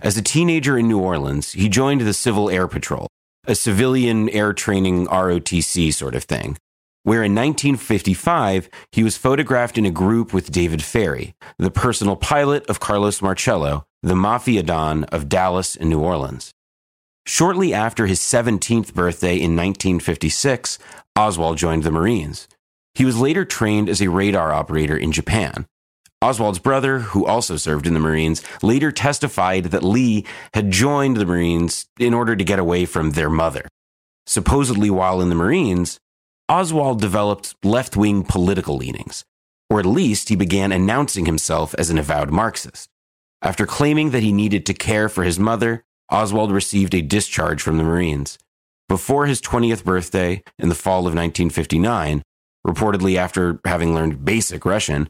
[0.00, 3.06] As a teenager in New Orleans, he joined the Civil Air Patrol,
[3.46, 6.56] a civilian air training ROTC sort of thing,
[7.02, 12.66] where in 1955 he was photographed in a group with David Ferrie, the personal pilot
[12.66, 16.52] of Carlos Marcello, the mafia don of Dallas and New Orleans.
[17.26, 20.78] Shortly after his 17th birthday in 1956,
[21.16, 22.48] Oswald joined the Marines.
[22.94, 25.66] He was later trained as a radar operator in Japan.
[26.22, 31.24] Oswald's brother, who also served in the Marines, later testified that Lee had joined the
[31.24, 33.66] Marines in order to get away from their mother.
[34.26, 35.98] Supposedly, while in the Marines,
[36.50, 39.24] Oswald developed left wing political leanings,
[39.70, 42.88] or at least he began announcing himself as an avowed Marxist.
[43.40, 47.78] After claiming that he needed to care for his mother, Oswald received a discharge from
[47.78, 48.36] the Marines.
[48.88, 52.20] Before his 20th birthday in the fall of 1959,
[52.66, 55.08] reportedly after having learned basic Russian,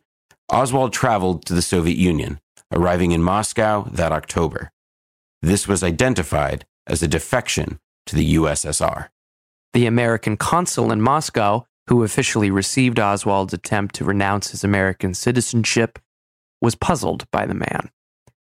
[0.53, 2.39] Oswald traveled to the Soviet Union,
[2.71, 4.71] arriving in Moscow that October.
[5.41, 9.09] This was identified as a defection to the USSR.
[9.73, 15.99] The American consul in Moscow, who officially received Oswald's attempt to renounce his American citizenship,
[16.61, 17.91] was puzzled by the man.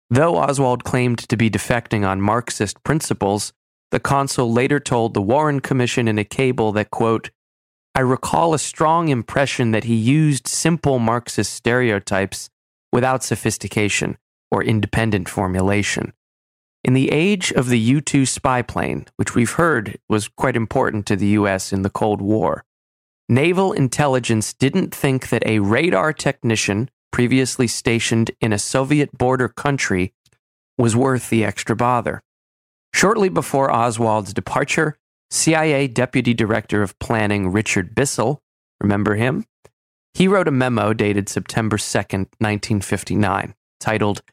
[0.09, 3.53] Though Oswald claimed to be defecting on Marxist principles,
[3.91, 7.31] the consul later told the Warren Commission in a cable that, quote,
[7.95, 12.49] I recall a strong impression that he used simple Marxist stereotypes
[12.91, 14.17] without sophistication
[14.51, 16.13] or independent formulation.
[16.89, 21.05] In the age of the U 2 spy plane, which we've heard was quite important
[21.05, 22.65] to the US in the Cold War,
[23.29, 30.15] naval intelligence didn't think that a radar technician previously stationed in a Soviet border country,
[30.79, 32.23] was worth the extra bother.
[32.91, 34.97] Shortly before Oswald's departure,
[35.29, 38.41] CIA Deputy Director of Planning Richard Bissell,
[38.81, 39.45] remember him?
[40.15, 44.23] He wrote a memo dated September 2nd, 1959, titled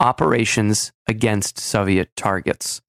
[0.00, 2.80] Operations Against Soviet Targets.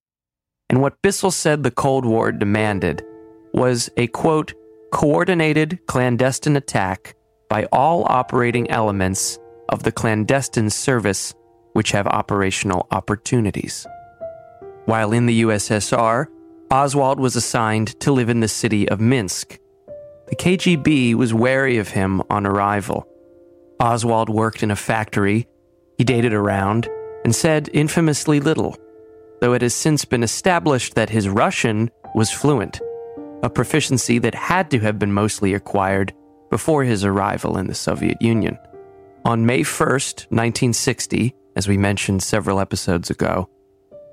[0.70, 3.04] And what Bissell said the Cold War demanded
[3.52, 4.54] was a quote,
[4.92, 7.16] coordinated clandestine attack
[7.50, 11.34] by all operating elements of the clandestine service
[11.72, 13.88] which have operational opportunities.
[14.84, 16.28] While in the USSR,
[16.70, 19.58] Oswald was assigned to live in the city of Minsk.
[20.28, 23.04] The KGB was wary of him on arrival.
[23.80, 25.48] Oswald worked in a factory,
[25.98, 26.88] he dated around,
[27.24, 28.76] and said infamously little,
[29.40, 32.80] though it has since been established that his Russian was fluent,
[33.42, 36.12] a proficiency that had to have been mostly acquired
[36.50, 38.58] before his arrival in the Soviet Union.
[39.24, 43.48] On May 1st, 1960, as we mentioned several episodes ago,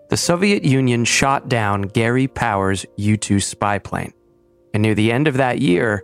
[0.10, 4.14] the Soviet Union shot down Gary Powers' U 2 spy plane.
[4.74, 6.04] And near the end of that year,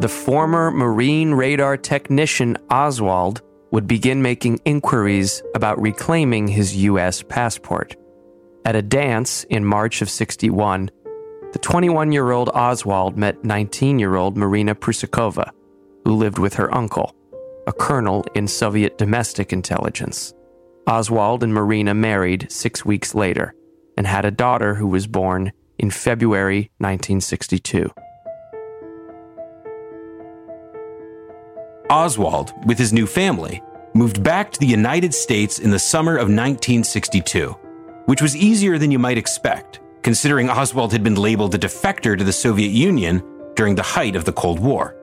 [0.00, 3.42] the former Marine radar technician Oswald
[3.72, 7.22] would begin making inquiries about reclaiming his U.S.
[7.22, 7.96] passport.
[8.64, 10.90] At a dance in March of 61,
[11.52, 15.50] the 21 year old Oswald met 19 year old Marina Prusakova,
[16.04, 17.16] who lived with her uncle,
[17.66, 20.32] a colonel in Soviet domestic intelligence.
[20.86, 23.54] Oswald and Marina married six weeks later
[23.96, 27.90] and had a daughter who was born in February 1962.
[31.92, 33.62] Oswald, with his new family,
[33.92, 37.50] moved back to the United States in the summer of 1962,
[38.06, 42.24] which was easier than you might expect, considering Oswald had been labeled a defector to
[42.24, 43.22] the Soviet Union
[43.56, 44.96] during the height of the Cold War.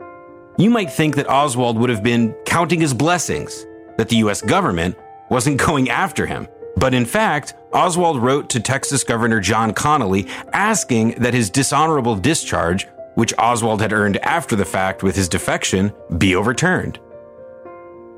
[0.57, 3.67] You might think that Oswald would have been counting his blessings,
[3.97, 4.97] that the US government
[5.29, 6.47] wasn't going after him.
[6.75, 12.87] But in fact, Oswald wrote to Texas Governor John Connally asking that his dishonorable discharge,
[13.19, 17.01] which Oswald had earned after the fact with his defection, be overturned.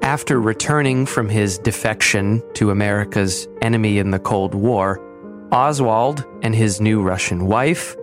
[0.03, 5.01] After returning from his defection to America's enemy in the Cold War,
[5.51, 7.95] Oswald and his new Russian wife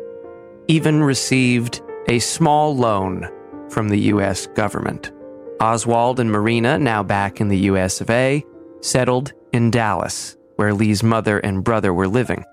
[0.67, 3.29] even received a small loan
[3.71, 4.49] from the U.S.
[4.49, 5.13] government.
[5.61, 8.01] Oswald and Marina, now back in the U.S.
[8.01, 8.45] of A.,
[8.81, 12.45] settled in Dallas, where Lee's mother and brother were living.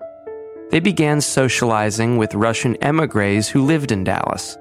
[0.70, 4.58] They began socializing with Russian emigres who lived in Dallas.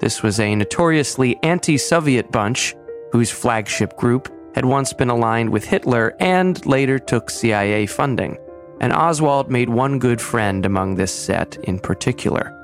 [0.00, 2.74] This was a notoriously anti Soviet bunch
[3.10, 8.38] whose flagship group had once been aligned with Hitler and later took CIA funding.
[8.80, 12.56] And Oswald made one good friend among this set in particular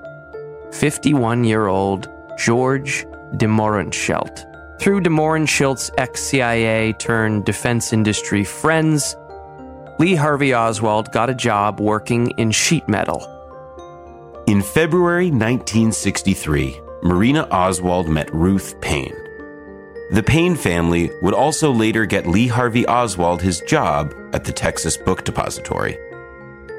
[0.73, 2.09] 51 year old
[2.39, 3.07] George
[3.37, 4.45] de Mohrenschildt.
[4.81, 9.17] Through de Mohrenschildt's ex CIA turned defense industry friends,
[9.99, 13.21] Lee Harvey Oswald got a job working in sheet metal.
[14.47, 19.17] In February 1963, Marina Oswald met Ruth Paine.
[20.13, 24.97] The Paine family would also later get Lee Harvey Oswald his job at the Texas
[24.97, 25.99] Book Depository.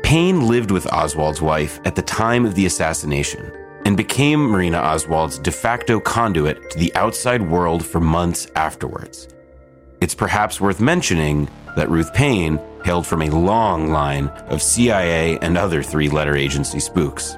[0.01, 3.51] Paine lived with Oswald's wife at the time of the assassination
[3.83, 9.27] and became Marina Oswald's de facto conduit to the outside world for months afterwards.
[9.99, 15.57] It's perhaps worth mentioning that Ruth Paine hailed from a long line of CIA and
[15.57, 17.37] other three letter agency spooks.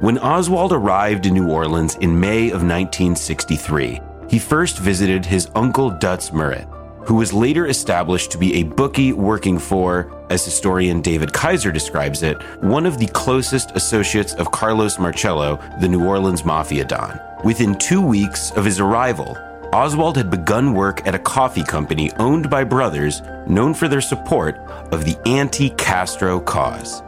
[0.00, 5.90] When Oswald arrived in New Orleans in May of 1963, he first visited his uncle
[5.90, 6.66] Dutz Murret,
[7.04, 12.22] who was later established to be a bookie working for, as historian David Kaiser describes
[12.22, 17.20] it, one of the closest associates of Carlos Marcello, the New Orleans Mafia Don.
[17.44, 19.36] Within two weeks of his arrival,
[19.72, 24.56] Oswald had begun work at a coffee company owned by brothers known for their support
[24.90, 27.02] of the anti Castro cause.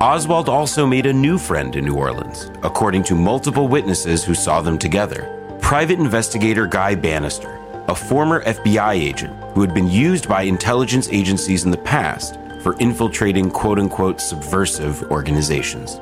[0.00, 4.60] Oswald also made a new friend in New Orleans, according to multiple witnesses who saw
[4.60, 5.56] them together.
[5.60, 11.64] Private investigator Guy Banister, a former FBI agent who had been used by intelligence agencies
[11.64, 16.00] in the past for infiltrating quote unquote subversive organizations.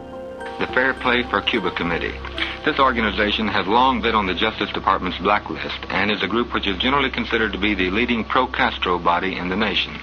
[0.58, 2.14] The Fair Play for Cuba Committee.
[2.64, 6.66] This organization has long been on the Justice Department's blacklist and is a group which
[6.66, 9.94] is generally considered to be the leading pro Castro body in the nation.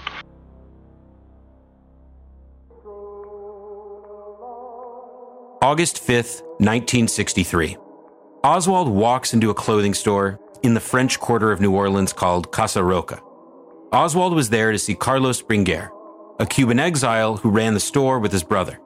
[5.61, 7.75] August 5th, 1963.
[8.45, 12.81] Oswald walks into a clothing store in the French quarter of New Orleans called Casa
[12.81, 13.21] Roca.
[13.91, 15.89] Oswald was there to see Carlos Bringuier,
[16.39, 18.79] a Cuban exile who ran the store with his brother.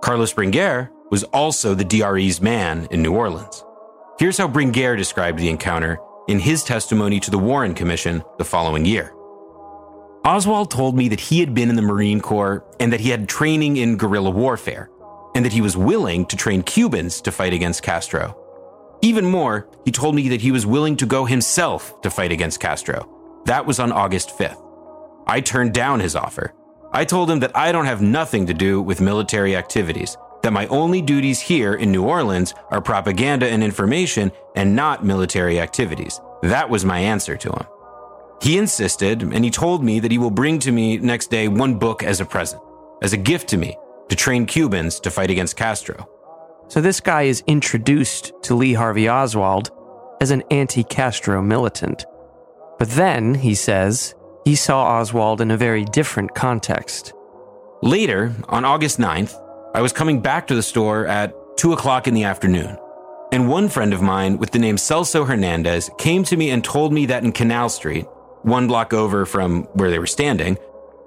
[0.00, 3.64] Carlos Bringuier was also the DRE's man in New Orleans.
[4.18, 8.84] Here's how Bringuier described the encounter in his testimony to the Warren Commission the following
[8.84, 9.12] year.
[10.24, 13.28] Oswald told me that he had been in the Marine Corps and that he had
[13.28, 14.90] training in guerrilla warfare,
[15.34, 18.36] and that he was willing to train Cubans to fight against Castro.
[19.02, 22.60] Even more, he told me that he was willing to go himself to fight against
[22.60, 23.42] Castro.
[23.46, 24.62] That was on August 5th.
[25.26, 26.52] I turned down his offer.
[26.92, 30.66] I told him that I don't have nothing to do with military activities, that my
[30.68, 36.20] only duties here in New Orleans are propaganda and information and not military activities.
[36.42, 37.66] That was my answer to him.
[38.40, 41.78] He insisted, and he told me that he will bring to me next day one
[41.78, 42.62] book as a present,
[43.02, 43.76] as a gift to me,
[44.08, 46.08] to train Cubans to fight against Castro.
[46.68, 49.70] So this guy is introduced to Lee Harvey Oswald
[50.20, 52.06] as an anti Castro militant.
[52.78, 54.14] But then, he says,
[54.48, 57.12] he saw Oswald in a very different context.
[57.82, 59.38] Later, on August 9th,
[59.74, 62.78] I was coming back to the store at 2 o'clock in the afternoon.
[63.30, 66.94] And one friend of mine with the name Celso Hernandez came to me and told
[66.94, 68.06] me that in Canal Street,
[68.40, 70.56] one block over from where they were standing,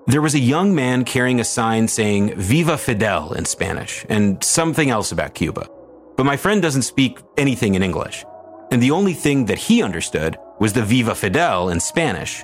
[0.06, 4.92] there was a young man carrying a sign saying Viva Fidel in Spanish and something
[4.92, 5.68] else about Cuba.
[6.16, 8.24] But my friend doesn't speak anything in English.
[8.70, 12.44] And the only thing that he understood was the Viva Fidel in Spanish.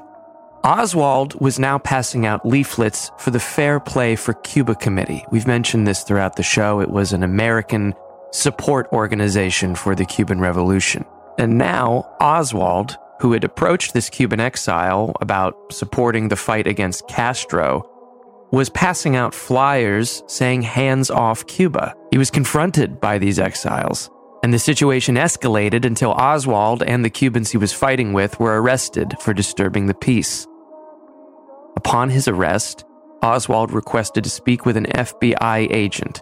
[0.67, 5.23] Oswald was now passing out leaflets for the Fair Play for Cuba Committee.
[5.31, 6.81] We've mentioned this throughout the show.
[6.81, 7.93] It was an American
[8.33, 11.05] support organization for the Cuban Revolution.
[11.37, 17.89] And now Oswald, who had approached this Cuban exile about supporting the fight against Castro,
[18.51, 21.95] was passing out flyers saying hands off Cuba.
[22.11, 24.09] He was confronted by these exiles,
[24.43, 29.15] and the situation escalated until Oswald and the Cubans he was fighting with were arrested
[29.21, 30.45] for disturbing the peace.
[31.77, 32.83] Upon his arrest,
[33.23, 36.21] Oswald requested to speak with an FBI agent,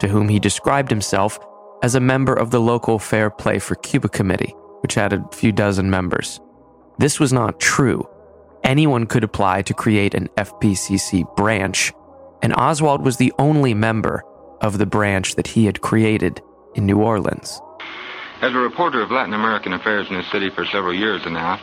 [0.00, 1.38] to whom he described himself
[1.84, 4.52] as a member of the local Fair Play for Cuba Committee
[4.84, 6.42] which had a few dozen members.
[6.98, 8.06] This was not true.
[8.64, 11.90] Anyone could apply to create an FPCC branch,
[12.42, 14.22] and Oswald was the only member
[14.60, 16.42] of the branch that he had created
[16.74, 17.62] in New Orleans.
[18.42, 21.58] As a reporter of Latin American affairs in this city for several years and now,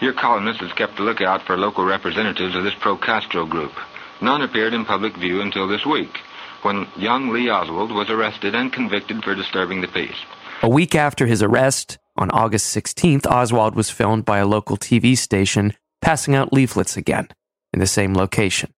[0.00, 3.72] your columnist has kept a lookout for local representatives of this pro Castro group.
[4.20, 6.18] None appeared in public view until this week,
[6.62, 10.16] when young Lee Oswald was arrested and convicted for disturbing the peace.
[10.62, 15.16] A week after his arrest, on August 16th, Oswald was filmed by a local TV
[15.16, 15.72] station
[16.02, 17.28] passing out leaflets again
[17.72, 18.72] in the same location.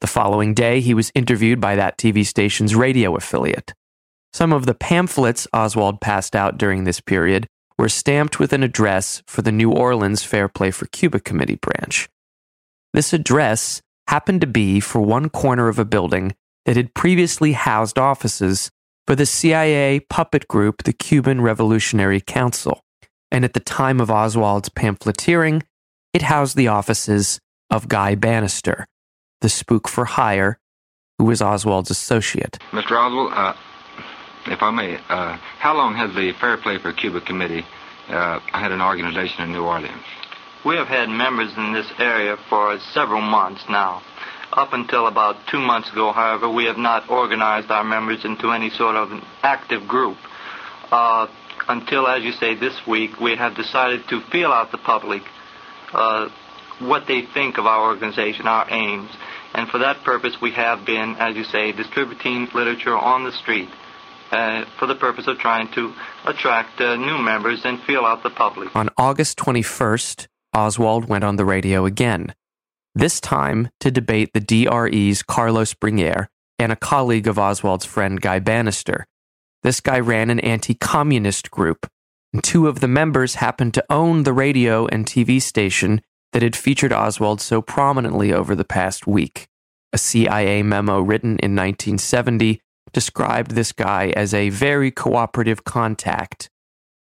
[0.00, 3.74] The following day, he was interviewed by that TV station's radio affiliate.
[4.32, 7.48] Some of the pamphlets Oswald passed out during this period
[7.80, 12.10] were stamped with an address for the New Orleans Fair Play for Cuba Committee branch.
[12.92, 16.34] This address happened to be for one corner of a building
[16.66, 18.70] that had previously housed offices
[19.06, 22.82] for the CIA puppet group, the Cuban Revolutionary Council.
[23.32, 25.62] And at the time of Oswald's pamphleteering,
[26.12, 28.86] it housed the offices of Guy Banister,
[29.40, 30.58] the spook for hire,
[31.16, 32.58] who was Oswald's associate.
[32.72, 32.92] Mr.
[32.98, 33.54] Oswald, uh,
[34.46, 37.64] if I may, uh, how long has the Fair Play for Cuba Committee
[38.08, 40.02] uh, had an organization in New Orleans?
[40.64, 44.02] We have had members in this area for several months now.
[44.52, 48.68] Up until about two months ago, however, we have not organized our members into any
[48.70, 50.18] sort of an active group.
[50.90, 51.28] Uh,
[51.68, 55.22] until, as you say, this week, we have decided to feel out the public
[55.92, 56.28] uh,
[56.80, 59.10] what they think of our organization, our aims.
[59.54, 63.68] And for that purpose, we have been, as you say, distributing literature on the street
[64.30, 65.92] uh, for the purpose of trying to
[66.24, 68.74] attract uh, new members and feel out the public.
[68.74, 72.34] On August 21st, Oswald went on the radio again
[72.94, 76.26] this time to debate the DRE's Carlos Bringuier
[76.58, 79.06] and a colleague of Oswald's friend Guy Banister.
[79.62, 81.86] This guy ran an anti communist group,
[82.32, 86.02] and two of the members happened to own the radio and TV station
[86.32, 89.48] that had featured Oswald so prominently over the past week.
[89.92, 92.60] A CIA memo written in 1970
[92.92, 96.50] described this guy as a very cooperative contact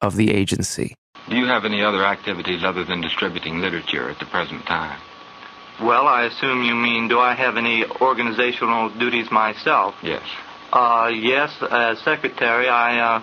[0.00, 0.94] of the agency.
[1.28, 5.00] Do you have any other activities other than distributing literature at the present time?
[5.80, 9.94] Well, I assume you mean, do I have any organizational duties myself?
[10.02, 10.22] Yes.
[10.72, 13.22] Uh, yes, as secretary, I uh,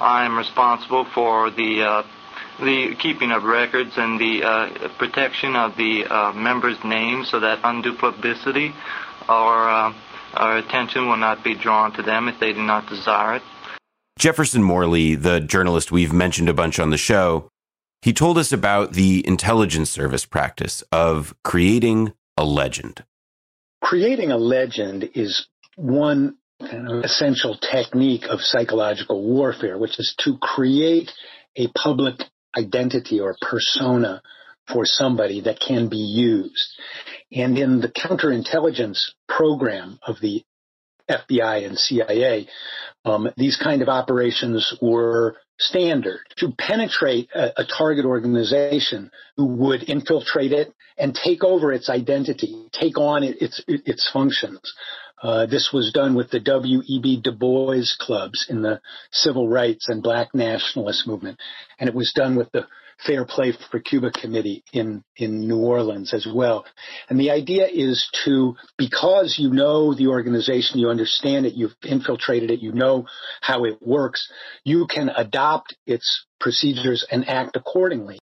[0.00, 2.02] I'm responsible for the uh,
[2.60, 7.60] the keeping of records and the uh, protection of the uh, members' names, so that
[7.64, 8.72] undue publicity
[9.28, 9.68] or
[10.38, 13.42] or attention will not be drawn to them if they do not desire it.
[14.18, 17.50] Jefferson Morley, the journalist we've mentioned a bunch on the show,
[18.02, 23.04] he told us about the intelligence service practice of creating a legend.
[23.82, 25.46] Creating a legend is
[25.76, 31.10] one essential technique of psychological warfare, which is to create
[31.56, 32.14] a public
[32.56, 34.22] identity or persona
[34.72, 36.80] for somebody that can be used.
[37.32, 40.44] And in the counterintelligence program of the
[41.10, 42.48] FBI and CIA,
[43.04, 49.88] um, these kind of operations were standard to penetrate a, a, target organization who would
[49.88, 54.60] infiltrate it and take over its identity, take on it, its its functions.
[55.22, 57.22] Uh, this was done with the W.E.B.
[57.22, 58.80] Du Bois clubs in the
[59.10, 61.38] civil rights and black nationalist movement,
[61.78, 62.66] and it was done with the
[63.04, 66.64] Fair Play for Cuba Committee in, in New Orleans as well.
[67.08, 72.50] And the idea is to, because you know the organization, you understand it, you've infiltrated
[72.50, 73.06] it, you know
[73.40, 74.30] how it works,
[74.64, 78.18] you can adopt its procedures and act accordingly.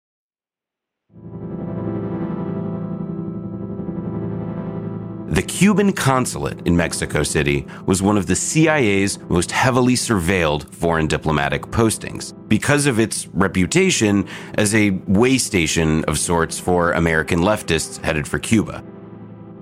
[5.31, 11.07] The Cuban consulate in Mexico City was one of the CIA's most heavily surveilled foreign
[11.07, 18.02] diplomatic postings because of its reputation as a way station of sorts for American leftists
[18.02, 18.82] headed for Cuba.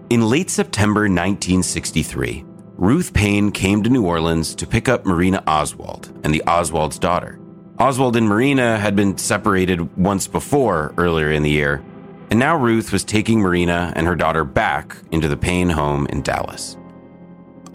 [0.09, 2.47] In late September 1963,
[2.79, 7.39] Ruth Paine came to New Orleans to pick up Marina Oswald and the Oswald's daughter.
[7.79, 11.85] Oswald and Marina had been separated once before earlier in the year,
[12.31, 16.23] and now Ruth was taking Marina and her daughter back into the Paine home in
[16.23, 16.77] Dallas.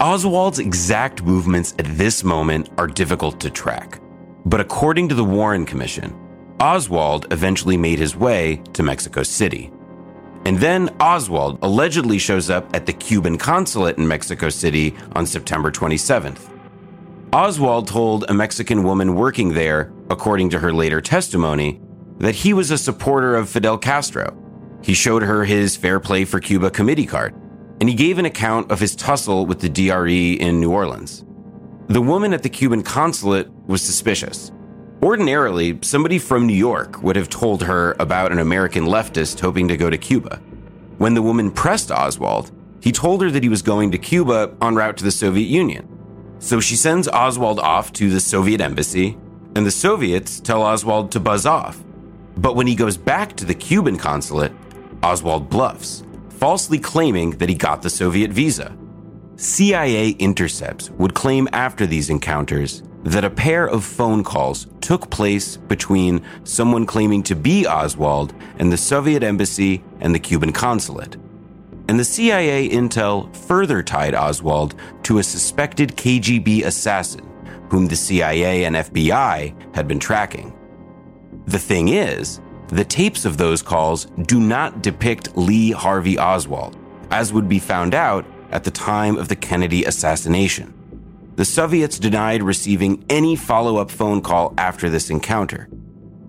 [0.00, 4.00] Oswald's exact movements at this moment are difficult to track,
[4.46, 6.14] but according to the Warren Commission,
[6.60, 9.72] Oswald eventually made his way to Mexico City.
[10.46, 15.70] And then Oswald allegedly shows up at the Cuban consulate in Mexico City on September
[15.70, 16.50] 27th.
[17.32, 21.80] Oswald told a Mexican woman working there, according to her later testimony,
[22.18, 24.43] that he was a supporter of Fidel Castro
[24.84, 27.34] he showed her his Fair Play for Cuba committee card,
[27.80, 31.24] and he gave an account of his tussle with the DRE in New Orleans.
[31.86, 34.52] The woman at the Cuban consulate was suspicious.
[35.02, 39.78] Ordinarily, somebody from New York would have told her about an American leftist hoping to
[39.78, 40.36] go to Cuba.
[40.98, 42.52] When the woman pressed Oswald,
[42.82, 45.88] he told her that he was going to Cuba en route to the Soviet Union.
[46.40, 49.16] So she sends Oswald off to the Soviet embassy,
[49.56, 51.82] and the Soviets tell Oswald to buzz off.
[52.36, 54.52] But when he goes back to the Cuban consulate,
[55.04, 58.74] Oswald bluffs, falsely claiming that he got the Soviet visa.
[59.36, 65.58] CIA intercepts would claim after these encounters that a pair of phone calls took place
[65.58, 71.16] between someone claiming to be Oswald and the Soviet embassy and the Cuban consulate.
[71.86, 77.30] And the CIA intel further tied Oswald to a suspected KGB assassin
[77.68, 80.56] whom the CIA and FBI had been tracking.
[81.46, 82.40] The thing is,
[82.74, 86.76] the tapes of those calls do not depict Lee Harvey Oswald,
[87.12, 90.74] as would be found out at the time of the Kennedy assassination.
[91.36, 95.68] The Soviets denied receiving any follow up phone call after this encounter.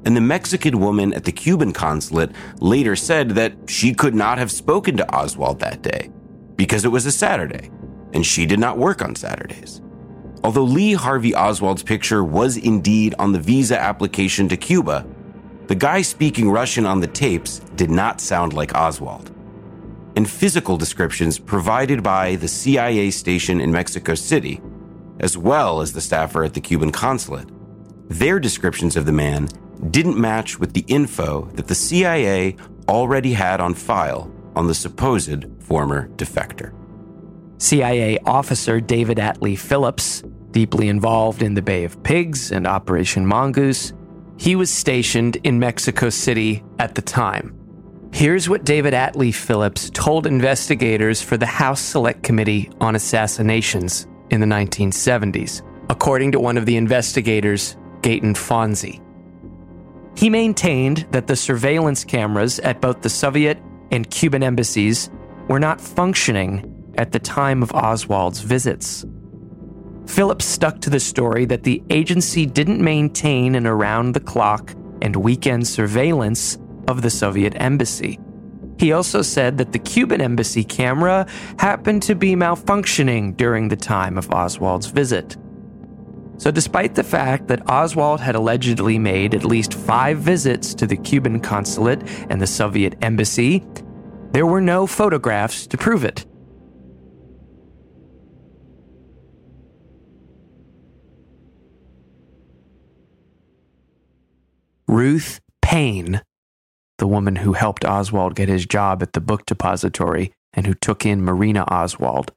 [0.05, 4.51] And the Mexican woman at the Cuban consulate later said that she could not have
[4.51, 6.11] spoken to Oswald that day
[6.57, 7.71] because it was a Saturday
[8.13, 9.81] and she did not work on Saturdays.
[10.43, 15.07] Although Lee Harvey Oswald's picture was indeed on the visa application to Cuba,
[15.67, 19.31] the guy speaking Russian on the tapes did not sound like Oswald.
[20.15, 24.61] And physical descriptions provided by the CIA station in Mexico City,
[25.19, 27.49] as well as the staffer at the Cuban consulate,
[28.07, 29.47] their descriptions of the man
[29.89, 32.55] didn't match with the info that the CIA
[32.87, 36.73] already had on file on the supposed former defector.
[37.57, 43.93] CIA officer David Atlee Phillips, deeply involved in the Bay of Pigs and Operation Mongoose,
[44.37, 47.57] he was stationed in Mexico City at the time.
[48.13, 54.39] Here's what David Atlee Phillips told investigators for the House Select Committee on Assassinations in
[54.39, 59.01] the 1970s, according to one of the investigators, Gaeton Fonzi.
[60.17, 63.57] He maintained that the surveillance cameras at both the Soviet
[63.91, 65.09] and Cuban embassies
[65.49, 69.05] were not functioning at the time of Oswald's visits.
[70.07, 75.15] Phillips stuck to the story that the agency didn't maintain an around the clock and
[75.15, 76.57] weekend surveillance
[76.87, 78.19] of the Soviet embassy.
[78.77, 81.27] He also said that the Cuban embassy camera
[81.59, 85.37] happened to be malfunctioning during the time of Oswald's visit.
[86.37, 90.97] So, despite the fact that Oswald had allegedly made at least five visits to the
[90.97, 93.63] Cuban consulate and the Soviet embassy,
[94.31, 96.25] there were no photographs to prove it.
[104.87, 106.21] Ruth Paine,
[106.99, 111.05] the woman who helped Oswald get his job at the book depository and who took
[111.05, 112.31] in Marina Oswald.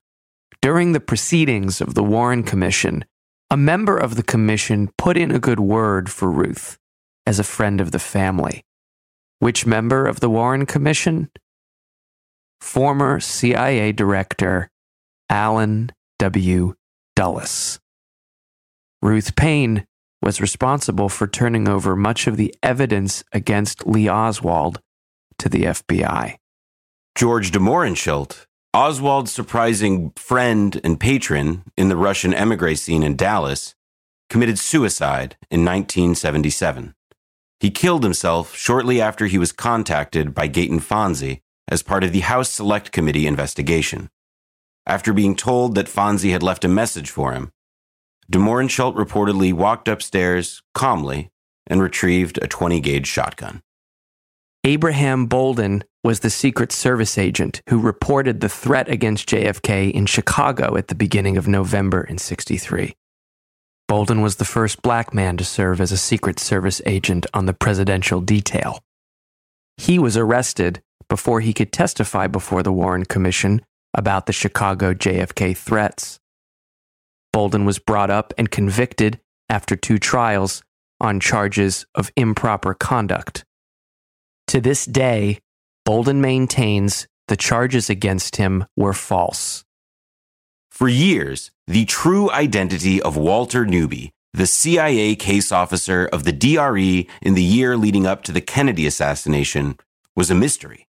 [0.62, 3.04] During the proceedings of the Warren Commission,
[3.50, 6.78] a member of the commission put in a good word for Ruth
[7.26, 8.64] as a friend of the family.
[9.38, 11.30] Which member of the Warren Commission?
[12.60, 14.70] Former CIA Director
[15.30, 16.74] Allen W.
[17.14, 17.78] Dulles.
[19.00, 19.84] Ruth Paine
[20.22, 24.80] was responsible for turning over much of the evidence against Lee Oswald
[25.38, 26.36] to the FBI.
[27.14, 33.74] George de Mohrenschildt, Oswald's surprising friend and patron in the Russian emigre scene in Dallas,
[34.28, 36.94] committed suicide in 1977.
[37.60, 42.20] He killed himself shortly after he was contacted by Gaeton Fonzi as part of the
[42.20, 44.10] House Select Committee investigation.
[44.86, 47.50] After being told that Fonzi had left a message for him,
[48.30, 51.30] De Mohrenschildt reportedly walked upstairs calmly
[51.66, 53.62] and retrieved a 20 gauge shotgun.
[54.64, 60.76] Abraham Bolden was the Secret Service agent who reported the threat against JFK in Chicago
[60.76, 62.94] at the beginning of November in 63.
[63.86, 67.55] Bolden was the first black man to serve as a Secret Service agent on the
[67.55, 68.80] presidential detail.
[69.78, 73.62] He was arrested before he could testify before the Warren Commission
[73.94, 76.20] about the Chicago JFK threats.
[77.39, 80.60] Bolden was brought up and convicted after two trials
[81.01, 83.44] on charges of improper conduct.
[84.48, 85.39] To this day,
[85.85, 89.62] Bolden maintains the charges against him were false.
[90.69, 97.06] For years, the true identity of Walter Newby, the CIA case officer of the DRE
[97.23, 99.77] in the year leading up to the Kennedy assassination,
[100.16, 100.88] was a mystery.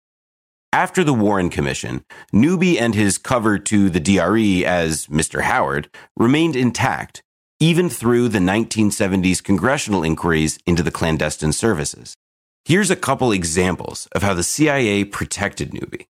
[0.73, 5.41] After the Warren Commission, Newby and his cover to the DRE as Mr.
[5.41, 7.21] Howard remained intact,
[7.59, 12.15] even through the 1970s congressional inquiries into the clandestine services.
[12.63, 16.07] Here's a couple examples of how the CIA protected Newby.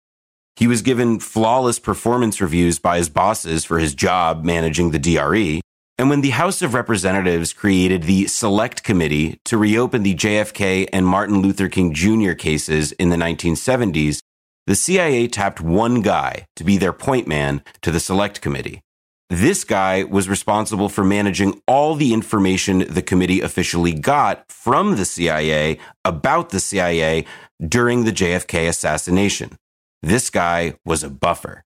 [0.55, 5.59] He was given flawless performance reviews by his bosses for his job managing the DRE.
[5.97, 11.05] And when the House of Representatives created the Select Committee to reopen the JFK and
[11.05, 12.31] Martin Luther King Jr.
[12.31, 14.21] cases in the 1970s,
[14.67, 18.81] the CIA tapped one guy to be their point man to the Select Committee.
[19.29, 25.05] This guy was responsible for managing all the information the committee officially got from the
[25.05, 27.25] CIA about the CIA
[27.65, 29.57] during the JFK assassination.
[30.03, 31.63] This guy was a buffer.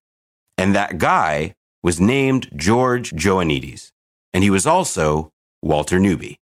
[0.56, 3.92] And that guy was named George Joannides.
[4.32, 5.30] And he was also
[5.62, 6.38] Walter Newby.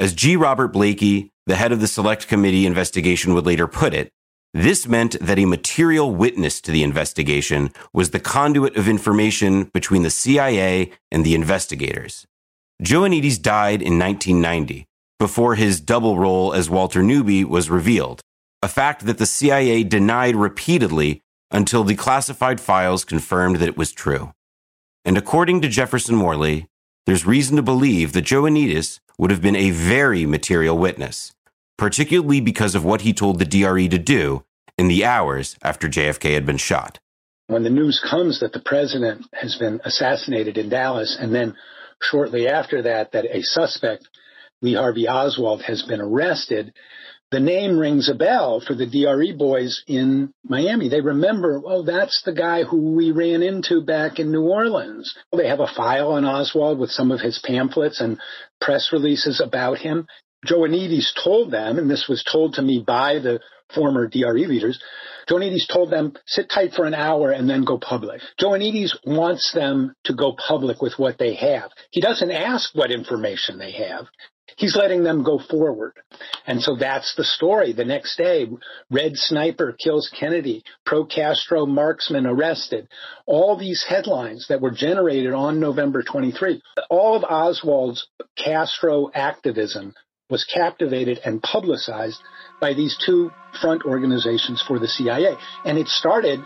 [0.00, 0.36] As G.
[0.36, 4.10] Robert Blakey, the head of the Select Committee investigation, would later put it,
[4.54, 10.02] this meant that a material witness to the investigation was the conduit of information between
[10.02, 12.26] the CIA and the investigators.
[12.82, 14.86] Joannides died in 1990,
[15.18, 18.20] before his double role as Walter Newby was revealed,
[18.62, 21.20] a fact that the CIA denied repeatedly
[21.50, 24.32] until the classified files confirmed that it was true.
[25.04, 26.66] And according to Jefferson Morley,
[27.06, 31.32] there's reason to believe that Joannides would have been a very material witness,
[31.78, 34.44] particularly because of what he told the DRE to do
[34.76, 36.98] in the hours after JFK had been shot.
[37.46, 41.56] When the news comes that the president has been assassinated in Dallas, and then
[42.02, 44.06] shortly after that, that a suspect,
[44.60, 46.74] Lee Harvey Oswald, has been arrested,
[47.30, 50.88] the name rings a bell for the DRE boys in Miami.
[50.88, 55.14] They remember, oh, that's the guy who we ran into back in New Orleans.
[55.36, 58.18] They have a file on Oswald with some of his pamphlets and
[58.62, 60.06] press releases about him.
[60.46, 63.40] Joannides told them, and this was told to me by the
[63.74, 64.80] former DRE leaders,
[65.28, 68.20] Joannides told them, sit tight for an hour and then go public.
[68.40, 71.70] Joannides wants them to go public with what they have.
[71.90, 74.06] He doesn't ask what information they have.
[74.56, 75.92] He's letting them go forward.
[76.46, 77.72] And so that's the story.
[77.72, 78.48] The next day,
[78.90, 82.88] Red Sniper kills Kennedy, pro Castro marksman arrested.
[83.26, 86.60] All these headlines that were generated on November 23.
[86.90, 89.94] All of Oswald's Castro activism
[90.30, 92.20] was captivated and publicized
[92.60, 93.30] by these two
[93.60, 95.36] front organizations for the CIA.
[95.64, 96.44] And it started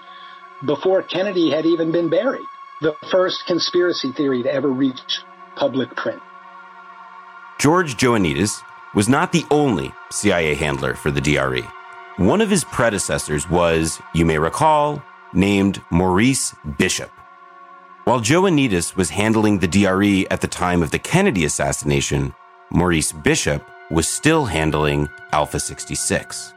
[0.65, 2.47] before Kennedy had even been buried.
[2.81, 5.21] The first conspiracy theory to ever reach
[5.57, 6.21] public print.
[7.59, 8.63] George Joannides
[8.95, 11.63] was not the only CIA handler for the DRE.
[12.17, 15.03] One of his predecessors was, you may recall,
[15.33, 17.11] named Maurice Bishop.
[18.05, 22.35] While Joannides was handling the DRE at the time of the Kennedy assassination,
[22.71, 26.55] Maurice Bishop was still handling Alpha 66.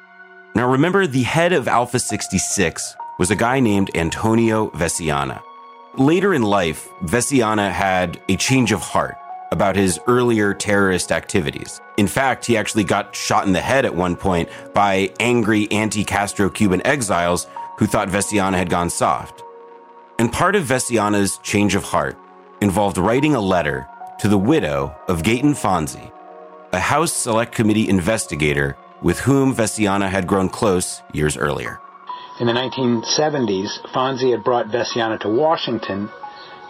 [0.55, 5.41] Now remember, the head of Alpha 66 was a guy named Antonio Veciana.
[5.97, 9.17] Later in life, Veciana had a change of heart
[9.51, 11.81] about his earlier terrorist activities.
[11.97, 16.05] In fact, he actually got shot in the head at one point by angry anti
[16.05, 17.47] Castro Cuban exiles
[17.77, 19.43] who thought Veciana had gone soft.
[20.19, 22.17] And part of Veciana's change of heart
[22.61, 23.87] involved writing a letter
[24.19, 26.11] to the widow of Gaeton Fonzi,
[26.75, 31.79] a House Select Committee investigator with whom Veciana had grown close years earlier.
[32.41, 36.09] In the 1970s, Fonzi had brought Veciana to Washington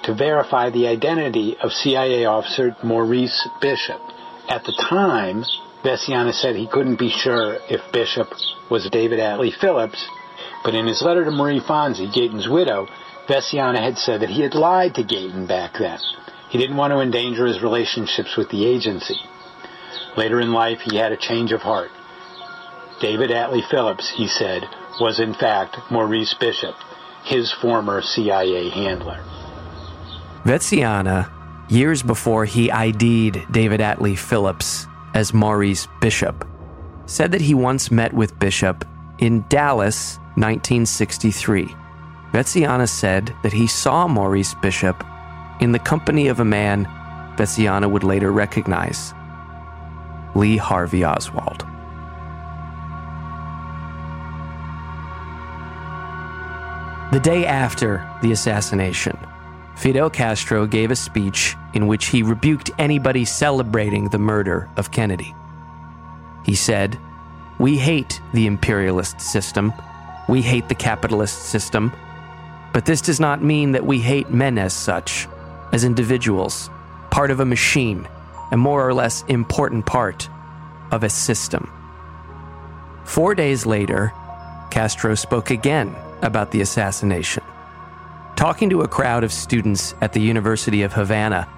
[0.04, 4.00] to verify the identity of CIA officer Maurice Bishop.
[4.48, 5.44] At the time,
[5.84, 8.28] Veciana said he couldn't be sure if Bishop
[8.70, 10.08] was David Atlee Phillips,
[10.64, 12.88] but in his letter to Marie Fonzi, Gaeton's widow,
[13.28, 15.98] Veciana had said that he had lied to Gaeton back then.
[16.52, 19.18] He didn't want to endanger his relationships with the agency.
[20.18, 21.92] Later in life, he had a change of heart.
[23.02, 24.64] David Atlee Phillips, he said,
[25.00, 26.76] was in fact Maurice Bishop,
[27.26, 29.24] his former CIA handler.
[30.46, 31.30] Veciana,
[31.70, 36.48] years before he ID'd David Atlee Phillips as Maurice Bishop,
[37.06, 38.86] said that he once met with Bishop
[39.20, 41.76] In Dallas, 1963,
[42.32, 45.04] Veciana said that he saw Maurice Bishop
[45.60, 46.86] in the company of a man
[47.38, 49.14] Veciana would later recognize
[50.36, 51.66] Lee Harvey Oswald.
[57.12, 59.18] The day after the assassination,
[59.78, 65.34] Fidel Castro gave a speech in which he rebuked anybody celebrating the murder of Kennedy.
[66.46, 66.98] He said,
[67.58, 69.74] We hate the imperialist system,
[70.28, 71.94] we hate the capitalist system,
[72.74, 75.28] but this does not mean that we hate men as such,
[75.72, 76.70] as individuals,
[77.12, 78.08] part of a machine,
[78.56, 80.30] a more or less important part
[80.92, 81.70] of a system.
[83.04, 84.14] Four days later,
[84.72, 87.44] Castro spoke again about the assassination.
[88.38, 91.50] Talking to a crowd of students at the University of Havana,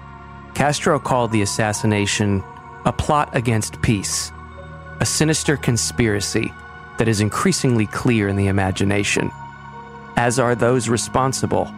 [0.54, 2.42] Castro called the assassination
[2.84, 4.32] a plot against peace,
[4.98, 6.52] a sinister conspiracy
[6.98, 9.30] that is increasingly clear in the imagination,
[10.16, 11.72] as are those responsible.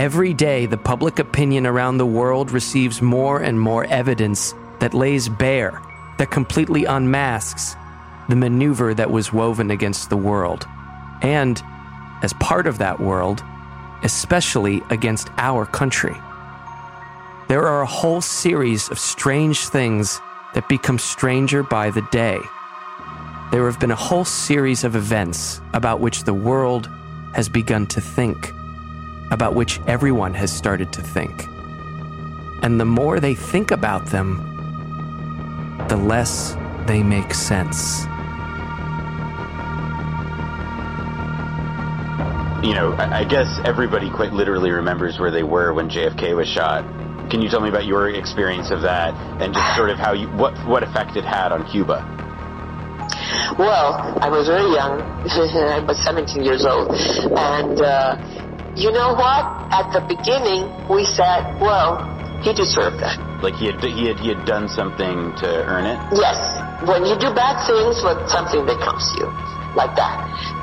[0.00, 5.28] Every day, the public opinion around the world receives more and more evidence that lays
[5.28, 5.78] bare,
[6.16, 7.76] that completely unmasks
[8.30, 10.66] the maneuver that was woven against the world.
[11.20, 11.62] And,
[12.22, 13.44] as part of that world,
[14.02, 16.16] especially against our country.
[17.48, 20.18] There are a whole series of strange things
[20.54, 22.38] that become stranger by the day.
[23.52, 26.88] There have been a whole series of events about which the world
[27.34, 28.54] has begun to think,
[29.30, 31.46] about which everyone has started to think.
[32.62, 34.36] And the more they think about them,
[35.88, 38.06] the less they make sense.
[42.62, 46.48] you know, I, I guess everybody quite literally remembers where they were when JFK was
[46.48, 46.84] shot.
[47.30, 50.28] Can you tell me about your experience of that and just sort of how you
[50.28, 52.04] what what effect it had on Cuba?
[53.58, 55.00] Well, I was very young.
[55.30, 58.16] I was 17 years old, and uh,
[58.76, 59.42] you know what?
[59.70, 62.06] At the beginning, we said, "Well,
[62.42, 65.98] he deserved that." Like he had he had he had done something to earn it.
[66.12, 66.38] Yes,
[66.88, 69.28] when you do bad things, what something becomes you,
[69.76, 70.16] like that.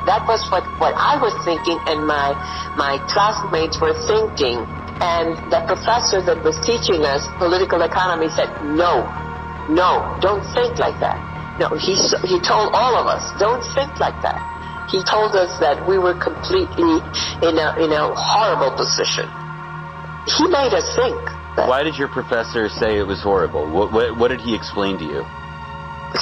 [0.09, 2.33] That was what, what I was thinking and my,
[2.75, 4.63] my classmates were thinking.
[4.97, 9.05] And the professor that was teaching us political economy said, no,
[9.69, 11.21] no, don't think like that.
[11.61, 11.93] No, he,
[12.25, 14.41] he told all of us, don't think like that.
[14.87, 17.03] He told us that we were completely
[17.43, 19.27] in a, in a horrible position.
[20.25, 21.19] He made us think.
[21.67, 23.67] Why did your professor say it was horrible?
[23.67, 25.25] What, what, what did he explain to you?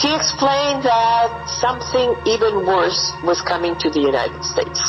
[0.02, 4.82] He explained that something even worse was coming to the United States.